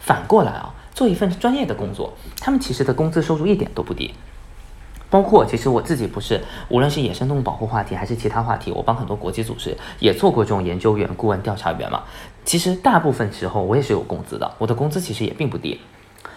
[0.00, 4.12] 反过来啊，做一份专业的工作，他们其实的工资收入一点都不低。
[5.14, 12.02] 包括其实我自己不是，无论是野生动物保护话题还是其他话题，我帮很多国际组织也做过这种研究员、顾问、调查员嘛。
[12.44, 15.80] 其实大部分时候我也是有工资的，我的工资其实也并不低。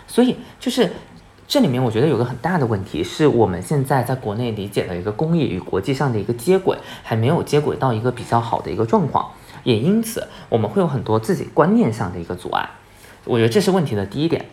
[0.05, 0.91] 所以就是
[1.47, 9.31] 这里面我觉得有个很大的问题，是我们现在在国内理解的一个公益与国际上的一个接轨还没有接轨到一个比较好的一个状况，
[9.63, 12.69] 也因此我们会有很多自己观念上的一个阻碍。
[13.25, 14.45] 我觉得这是问题的第一点。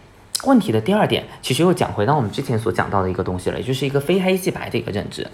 [0.42, 5.26] 问题的第二点，其实又讲回到我们之前所讲到的一个东西了，也就是一个非黑即白的一个认知。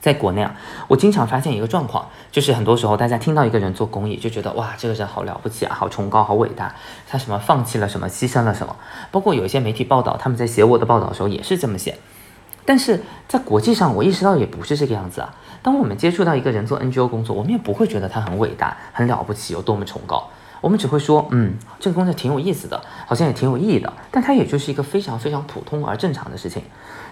[0.00, 0.54] 在国内啊，
[0.86, 6.74] 我经常发现一个状况，就是很多时候大家听到一个人做公益，就觉得哇，这个人好了不起啊，好崇高，好伟大，
[7.08, 8.76] 他什么放弃了什么，牺牲了什么。
[9.10, 11.98] 包括有一些媒体报道，他们在写我的报道的时候也是这么写。
[12.64, 15.34] 但是在国际上，我意识到也不是这个样子啊。
[15.62, 20.30] 当我们接触到一个人做 NGO 工作，我们也不会觉得他很伟大、很了不起，有多么崇高。
[20.60, 26.62] 我们只会说，嗯，这个工作挺有意思的，好像也挺有意义的，但它也就是一个非常非常普通而正常的事情。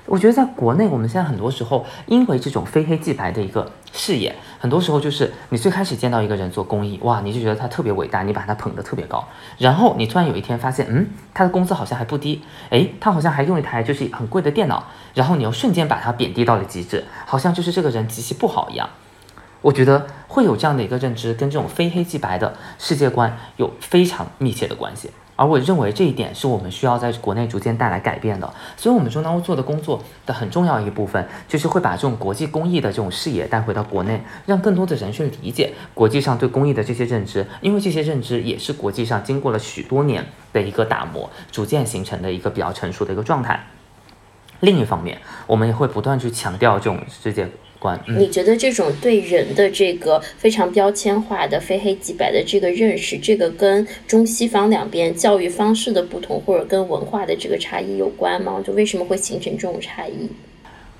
[0.07, 9.25] 我觉得在国内，我们现在很多时候因为这种非黑即白的一个视野，很多时候就是你最开始见到一个人做公益，哇，你就觉得他特别伟大，你把他捧得特别高，
[9.59, 12.41] 然后你突然有一天发现，嗯，他的工资好像还不低，
[12.71, 14.85] 诶，他好像还用一台就是很贵的电脑，
[15.15, 18.89] 然后你又瞬间把他贬低到了极致，好像就是这个人极其不好一样。
[19.67, 25.11] 我觉得会有这样的一个认知，跟这种非黑即白的世界观有非常密切的关系。
[25.35, 28.49] 而我认为这一点是我们需要在国内逐渐带来改变的。
[28.77, 37.45] 所以，我们中南屋做的工作的很重要一部分，就是会把这种国际公益的这种视野带回到国内，让更多的人去理解国际上对公益的这些认知。
[37.61, 43.67] 因为这些认知也是国际上经过了许多年的一个打磨，逐渐形成的一个比较成熟的一个状态。
[44.61, 47.51] 另一方面，我们也会不断去强调这种世界。
[47.87, 47.99] 观。
[48.09, 58.61] 嗯你觉得这种对人的这个非常标签化的非黑即白的这个认识，这个跟中西方两边教育方式的不同，或者跟文化的这个差异有关吗？
[58.67, 60.29] 就为什么会形成这种差异？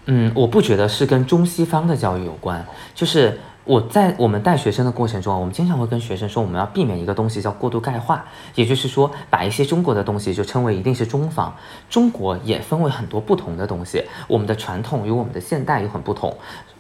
[0.07, 2.65] 嗯，我不觉得是跟中西方的教育有关，
[2.95, 3.37] 就是
[3.67, 11.53] 我在我们带学生的过程中啊，我们经常会跟学生说，我们要避免一个东西叫过度钙化，也就是说，把一些中国的东西就称为一定是中方。
[11.91, 16.33] 中国也分为很多不同的东西，我们的传统与我们的现代又很不同。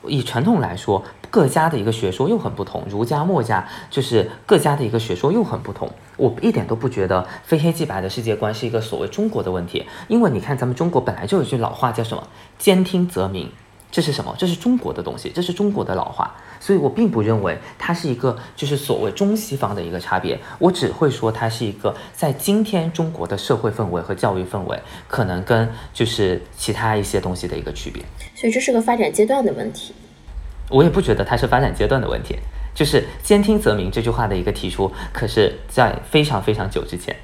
[0.06, 5.90] 以传统来说，各家的一个学说又很不同，儒家、墨家就是各家的一个学说又很不同。
[6.16, 13.50] 我一点都不觉得非黑即白的世界观是一个所谓中国的问题，因为你看咱们中国本来就有一句老话叫什么“兼听则明”，
[13.96, 14.34] 这是什么？
[14.36, 24.78] 这是中国的东西，这是中国的老话，所以我并不认为它是一个就是所谓中西方的一个差别，我只会说它是一个在今天中国的社会氛围和教育氛围
[25.08, 28.04] 可能跟就是其他一些东西的一个区别。
[28.34, 29.94] 所以这是个发展阶段的问题。
[30.68, 32.36] 我也不觉得它是发展阶段的问题，
[32.74, 37.16] 就是“兼听则明”这句话的一个提出，可是在非常非常久之前。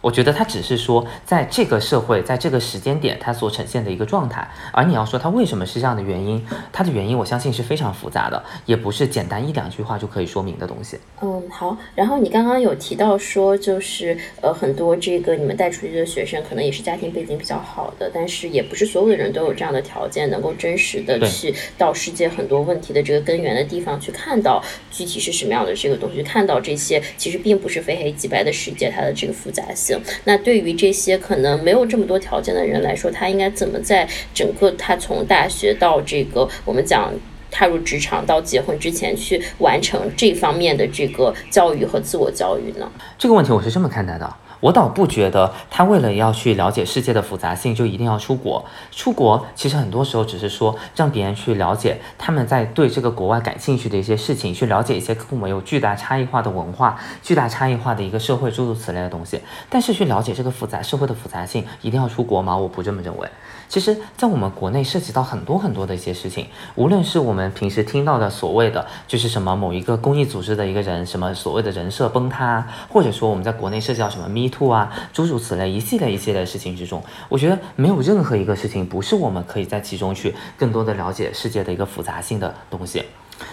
[0.00, 4.48] 我觉得它只是说，在这个社会，在这个时间点，它所呈现的一个状态。
[4.72, 10.98] 而你要说它为什么是这样的原因，它的原因我相信是非常复杂的，也不是简单一两句话就可以说明的东西。
[11.20, 11.76] 嗯，好。
[11.94, 29.87] 然后你刚刚有提到说，就是呃，很多这个你们带出去的学生，可能也是家庭背景比较好的，但是也不是所有的人都有这样的条件，能够真实的去到世界很多问题的这个根源的地方去看到具体是什么样的这个东西，看到这些其实并不是非黑即白的世界，它的这个复杂性。
[30.24, 37.12] 那对于这些可能没有这么多条件的人来说，他应该怎么在整个他从大学到这个我们讲
[37.50, 42.90] 踏入职场到结婚之前去完成这方面的这个教育和自我教育呢？
[43.16, 48.64] 这个问题我是这么看待的，我倒不觉得他为了要去了解世界的复杂性就一定要出国。
[48.90, 59.40] 出国其实很多时候只是说让别人去了解他们在对这个国外感兴趣的一些事情，去了解一些跟我们有巨大差异化的文化、巨大差异化的一个社会诸如此类的东西。
[59.68, 62.56] 但是去了解这个复杂社会的复杂性，一定要出国吗？
[62.56, 63.28] 我不这么认为。
[63.68, 83.04] 其实，在我们国内涉及到很多很多的一些事情，无论是我们平时听到的所谓的就是什么某一个公益组织的一个人，什么所谓的人设崩塌，或者说我们在国内涉及到什么 Me Too 啊，诸如此类一系列一系列的事情之中，我觉得没有任何一个事情不是我们可以在其中去更多的了解世界的一个复杂性的东西。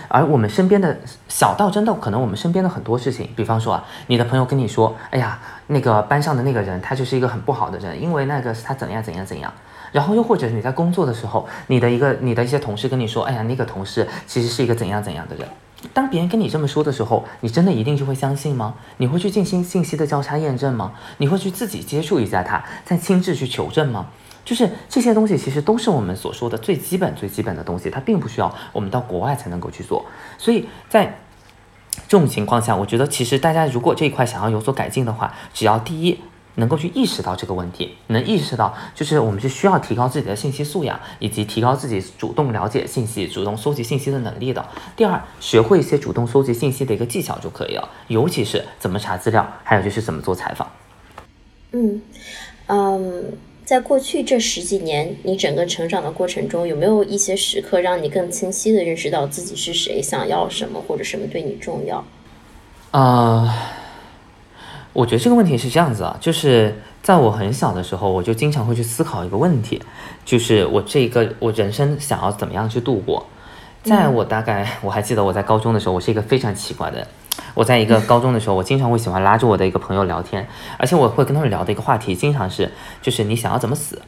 [0.07, 0.97] 而我们身边的
[1.28, 5.38] 小到真的，可能我们身边的很多事情，比方说啊，你的朋友跟你说，哎呀，
[5.68, 9.53] 那个班上的那个人他就是一个很不好的人，因为那个是他怎样怎样怎样。
[9.92, 15.48] 然后又或者你在工作的时候，你的一个你的一些同事跟你说，哎呀，那个同事其实是一个怎样怎样的人。
[15.94, 18.74] 当别人跟你这么说的时候，你真的一定就会相信吗？
[18.98, 20.94] 你会去进行信息的交叉验证吗？
[21.18, 24.08] 你会去自己接触一下他，再亲自去求证吗？
[24.44, 30.06] 就是这些东西，其实都是我们所说的最基本、最基本的东西，它并不需要我们到国外才能够去做。
[30.38, 31.20] 所以在
[32.08, 36.20] 这种情况下，我觉得其实大家如果这一块想要有所改进的话，只要第一
[36.56, 44.66] 能够去意识到这个问题，能意识到就是我们是需要提高自己的信息素养，以及提高自己主动了解信息、主动搜集信息的能力的。
[44.95, 50.70] 第二，学会一些主动搜集信息的一个技巧就可以了，尤其是怎么查资料，还有就是怎么做采访。
[51.72, 52.01] 嗯
[52.68, 53.34] 嗯，
[53.66, 62.06] 在过去这十几年，你整个成长的过程中，有没有一些时刻让你更清晰的认识到自己是谁，想要什么，或者什么对你重要？
[62.91, 63.51] 呃，
[64.96, 66.74] 我觉得这个问题是这样子啊，就是
[67.04, 69.82] 在我很小的时候，我就经常会去思考一个问题，
[70.24, 73.28] 就是我这个我人生想要怎么样去度过。
[73.84, 77.08] 在我大概我还记得我在高中的时候，我是一个非常奇怪的人。
[77.54, 82.72] 我在一个高中的时候，我经常会喜欢拉着我的一个朋友聊天，而且我会跟他们聊的一个话题，经常是
[83.02, 84.02] 就是你想要怎么死，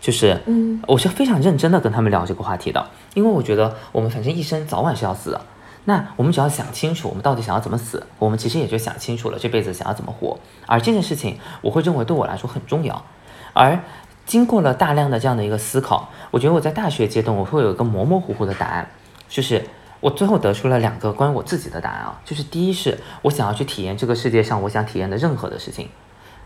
[0.00, 5.40] 就是嗯我是非常认真的跟他们聊这个话题的，因为我觉得我们反正一生早晚是要死的。
[5.84, 10.38] 那我们只要想清楚，我们到底想要怎么死，我们其实也就想清楚了这辈子想要怎么活。
[10.66, 13.04] 而这件事情，我会认为对我来说很重要。
[13.52, 13.80] 而
[14.24, 18.88] 经过了大量的这样的一个思考，我觉得我在大学阶段我会有一个模模糊糊的答案，
[19.28, 19.64] 就是
[19.98, 25.88] 我最后得出了两个关于我自己的答案啊，就是第一是我想要去体验这个世界上我想体验的任何的事情。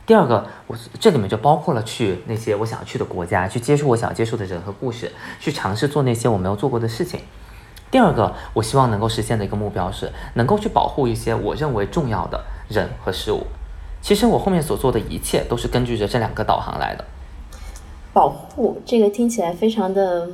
[0.07, 7.21] 第二个，我这里面就包括了去那些我想要去的国家，去接触我想要接触的人和故事，去尝试做那些我没有做过的事情。
[7.91, 13.43] 第二个，我希望能够实现的一个目标是能够去保护一些我认为重要的人和事物。
[14.03, 17.05] 其实我后面所做的一切都是根据着这两个导航来的。
[18.13, 20.29] 保护这个听起来非常的，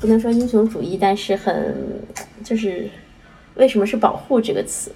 [0.00, 2.02] 不能说英雄主义，但是很
[2.42, 2.88] 就是
[3.54, 4.92] 为什么是保护这个词，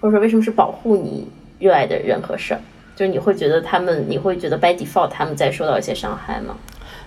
[0.00, 1.28] 或者说为什么是保护你
[1.58, 2.60] 热爱的人和事儿？
[2.94, 6.56] 就是你会觉得他们，你会觉得 by default 他们在受到一些伤害吗？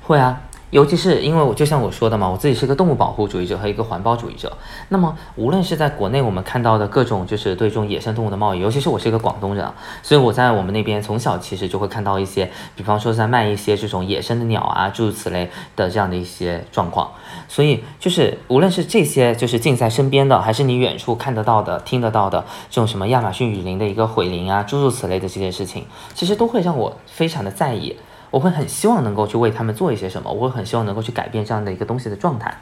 [0.03, 4.55] 会啊，尤其是因为我就像我说的嘛，我自己是个动物保护主义者和一个环保主义者。
[4.89, 9.67] 那么无论是在国内我们看到的各种就是对这种野生动物的贸易，尤其是我是一个广东人，
[10.03, 17.09] 所以我在我们那边从小其实就会看到一些，比方说在卖一些这种野生的鸟啊，诸如此类的这样的一些状况。
[17.47, 27.95] 所以就是无论是这些就是近在身边的，还是你远处看得到的、听得到的这种什么亚马逊雨林的一个毁林啊，诸如此类的这些事情，其实都会让我非常的在意。
[28.31, 32.53] 我会很希望能够去为他们做一些什么，我会很希望能够去改变这样的一个东西的状态。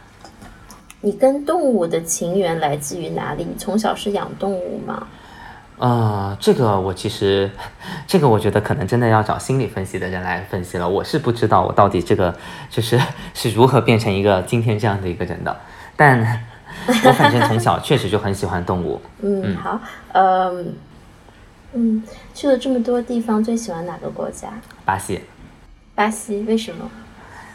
[1.02, 3.44] 你跟动物的情缘来自于哪里？
[3.44, 5.08] 你从小是养动物吗？
[5.78, 7.52] 呃，这个我其实，
[8.08, 10.90] 这个我觉得可能真的要找心理分析的人来分析了。
[10.90, 12.34] 我是不知道我到底这个
[12.70, 13.00] 就是
[13.36, 15.56] 是如何变成一个今天这样的一个人的，
[15.96, 16.44] 但
[17.06, 19.00] 我反正从小确实就很喜欢动物。
[19.22, 19.80] 嗯，好，
[20.14, 20.74] 嗯
[21.74, 22.04] 嗯，
[22.34, 24.48] 去了这么多地方，最喜欢哪个国家？
[24.84, 25.22] 巴西。
[25.98, 26.88] 巴西为什么？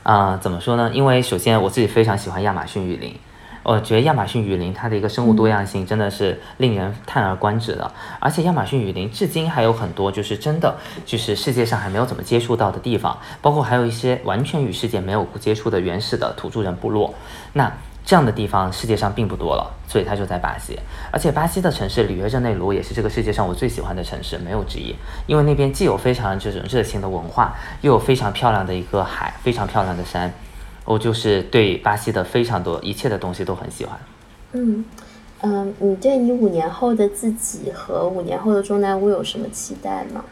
[0.02, 0.90] 啊，怎么说呢？
[0.92, 3.14] 因为首先我自己非常喜欢亚马逊雨林，
[3.62, 7.88] 我觉得亚马逊雨林它的一个生物多样性真的是令人叹而观止的。
[8.18, 10.76] 而且亚马逊雨林至今还有很多就是真的
[11.06, 17.14] 就是世界上还没有怎么接触到的地方，包括还有一些完全与世界没有接触的原始的土著人部落。
[17.52, 17.72] 那
[18.04, 20.78] 这样的地方世界上并不多了，所以它就在巴西。
[21.10, 24.94] 而且巴西的城市里约热内卢也是这个世界上我最喜欢的城市，没有之一。
[25.26, 30.32] 因为那边既有非常这种热情的文化，又有非常漂亮的一个海，非常漂亮的山。
[30.84, 33.98] 我就是对巴西的非常多一切的东西都很喜欢。
[34.52, 34.84] 嗯
[35.42, 40.24] 嗯，你对你五年后的自己和五年后的中南屋有什么期待吗？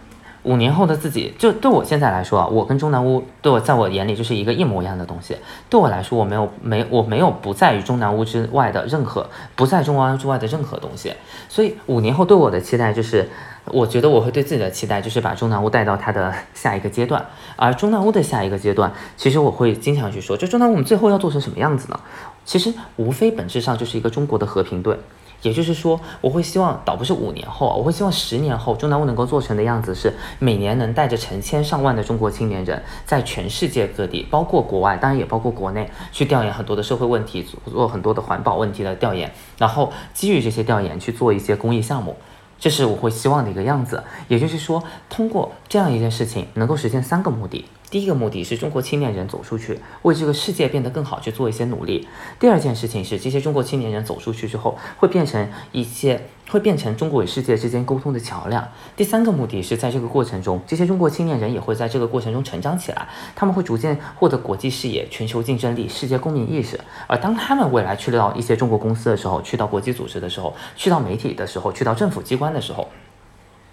[0.43, 5.37] 五年后的自己，就对我现在来说啊，我跟中南屋对我在我眼里就是一个一模一样的东西。
[5.69, 11.13] 对我来说，我没有没我没有不在于中南屋之外的任何不在中南屋之外的任何东西。
[11.49, 13.29] 所以五年后对我的期待就是，
[13.67, 17.25] 我觉得我会对自己的期待就是把中南屋带到它的 下一个阶段。
[17.57, 22.01] 而中南屋的下一个阶段，其实我会经常去说，就中南屋我们最后要做成什么样子呢？
[22.47, 24.99] 其实无非本质上就是一个中国的和平队。
[25.43, 42.17] 也就是说，我会希望倒不是五年后，我会希望十年后中南屋能够做成的样子是，每年能带着成千上万的中国青年人，在全世界各地，包括国外，当然也包括国内，去调研很多的社会问题，做很多的环保问题的调研，然后基于这些调研去做一些公益项目，
[42.59, 44.05] 这是我会希望的一个样子。
[44.29, 47.65] 也就是说，通过这样一件事情，能够实现三个目的。
[47.91, 52.07] 第一个目的是中国青年人走出去，为这个世界变得更好去做一些努力。
[52.39, 58.65] 第二件事情是，这些中国青年人走出去之后，会变成一些会变成中国与世界之间沟通的桥梁。
[58.97, 66.79] 第三个目的是，在这个过程中，这些中国青年人也会在这个过程中成长起来，他们会逐渐获得国际视野、全球竞争力、世界公民意识。
[67.09, 72.89] 而当他们未来去到一些中国公司的时候，去到国际组织的时候，去到媒体的时候，去到政府机关的时候。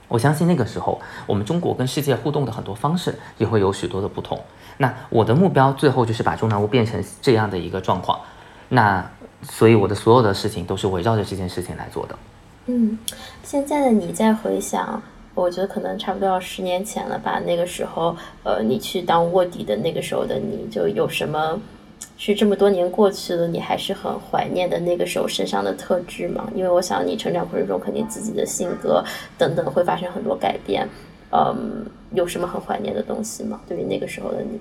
[0.08, 4.40] 我相信那个时候，我们中国跟世界互动的很多方式也会有许多的不同。
[4.78, 8.20] 那我的目标最后就是把中南屋变成这样的一个状况。
[8.70, 9.06] 那
[9.42, 12.16] 所以我的所有的事情都是围绕着这件事情来做的。
[12.68, 12.98] 嗯，
[13.44, 15.02] 现在的你在回想，
[15.34, 17.40] 我觉得可能差不多要十年前了吧。
[17.40, 21.60] 那个时候，呃，你去当卧底的那个时候的你就有什么？
[22.20, 26.52] 是这么多年过去了，你还是很怀念的那个时候身上的特质吗？
[26.56, 29.04] 因为我想你成长过程中肯定自己的性格
[29.38, 30.90] 等等会发生很多改变，
[31.32, 33.62] 嗯，有什么很怀念的东西吗？
[33.68, 34.60] 对于那个时候的你？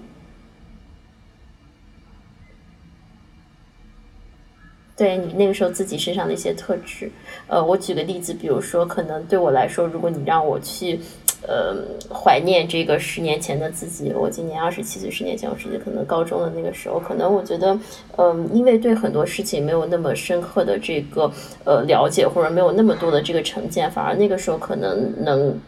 [4.94, 7.10] 对你那个时候自己身上的一些特质，
[7.46, 11.00] 呃，我举个例子，比如说，可能对我来说，如果你让我去。
[11.42, 11.76] 呃，
[12.12, 14.12] 怀念这个十年前的自己。
[14.12, 17.78] 我今年二十七岁，十年前我是可能高中的那个时候，可能我觉得，
[18.16, 21.30] 嗯，因为对很多事情没有那么深刻的这个
[21.64, 25.60] 呃了解，或者没有那么多的这个成见，反而那个时候可能能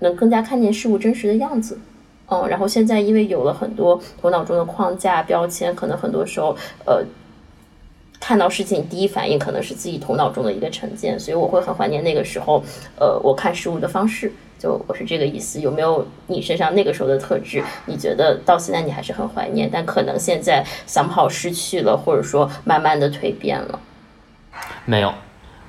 [0.00, 1.78] 能更加看见事物真实的样子。
[2.28, 6.54] 嗯，然后现在因为有了很多头脑中的框架标签，可能很多时候
[6.84, 7.02] 呃
[8.20, 12.62] 看到事情第一反应可能是自己头脑中的一个成见，所以我会很怀念那个时候
[12.98, 14.32] 呃我看事物的方式。
[14.64, 17.62] 就我是这个意思，有没有你身上那个时候的特质？
[17.84, 23.78] 你觉得到现在你还是很怀念，但可能现在 somehow 失去了，或者说慢慢的蜕变了？
[24.86, 25.12] 没有，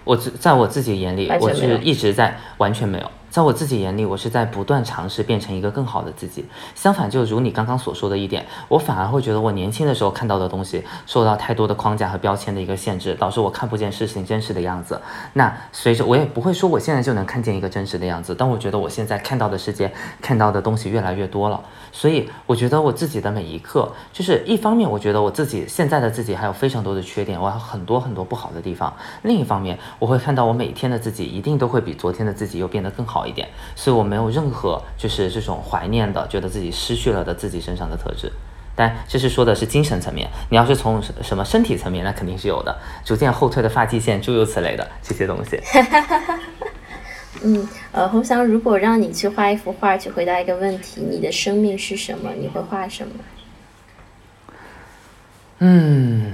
[0.05, 3.11] 我在我自己眼里，我是一直在完全没有。
[3.35, 6.45] 在我自己眼里，我是在不断尝试变成一个更好的自己。
[6.73, 15.01] 相反，就如你刚刚所说的一点，我反而会觉得我年轻的时候看到的东西受到太多的框架和标签的一个限制，导致我看不见事情真实的样子。
[15.33, 21.61] 那随着我也不会说我现在就能看见一个真实的样子，但我觉得我现在看到的世界、看到的东西越来越多了。
[21.91, 28.89] 所以我觉得我自己的每一刻，就是一方面，我觉得我自己现在的自己还有非常多的缺点，我还有很多很多不好的地方；
[29.23, 33.24] 另一方面，我会看到我每天的自己一定都会比昨天的自己又变得更好。
[33.25, 38.31] 一点，所以我没有任何就是这种怀念的，觉得自己失去了的自己身上的特质，
[38.75, 40.29] 但这是说的是精神层面。
[40.49, 45.59] 你要是从什么身体层面，那肯定是有的，逐渐后退的发际线，诸如此类的这些东西。
[47.43, 52.31] 嗯，呃，红翔，如果让你去画一幅画，去回答一个问题，你的生命是什么？
[52.31, 53.13] 你会画什么？
[55.59, 56.33] 嗯，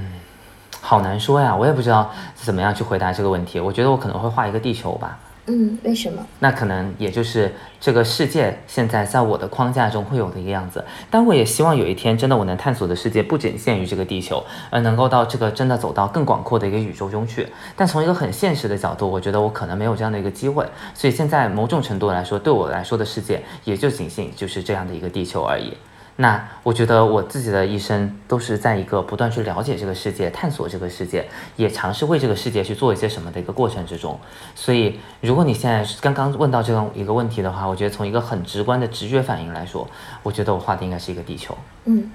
[0.79, 3.59] 好难说呀，我也不知道怎么样去回答这个问题。
[3.59, 5.17] 我觉得我可能会画一个地球吧。
[5.53, 6.25] 嗯，为什么？
[6.39, 10.81] 那可能也就是这个世界现在在我的框架中会有的一个样子。
[11.09, 17.45] 但我也希望有一天，真的我能探索的世界不仅限于这个地球，而能够到这个真的走到更广阔的一个宇宙中去。
[17.75, 20.65] 但从一个很现实的角度，我觉得我可能没有这样的一个机会。
[20.93, 25.73] 所以现在某种程度来说，对我来说的世界也就仅限就是这样的一个地球而已。
[26.21, 34.19] 那我觉得我自己的一生都是在一个不断去了解这个世界、探索这个世界，也尝试为这个世界去做一些什么的一个过程之中。
[34.53, 39.89] 所以，如果你现在刚刚问到这样一个问题的话，我觉得从一个很直观的直觉反应来说，
[40.21, 41.57] 我觉得我画的应该是一个地球。
[41.85, 42.11] 嗯，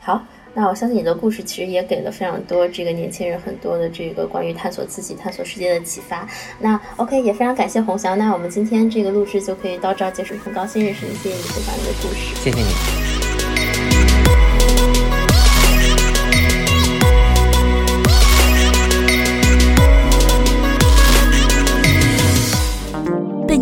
[0.00, 0.22] 好，
[0.54, 6.24] 那我相信你的故事其实也给了非常多这个年轻人很多的这个关于探索自己、探索世界的启发。
[6.60, 8.16] 那 OK，也非常感谢红翔。
[8.16, 13.17] 那我们今天这个录制就可以到这儿结束，很高兴认识你，谢谢你分享你的故事，谢谢你。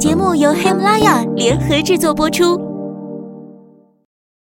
[0.07, 2.76] 节目由喜马拉雅联合制作播出。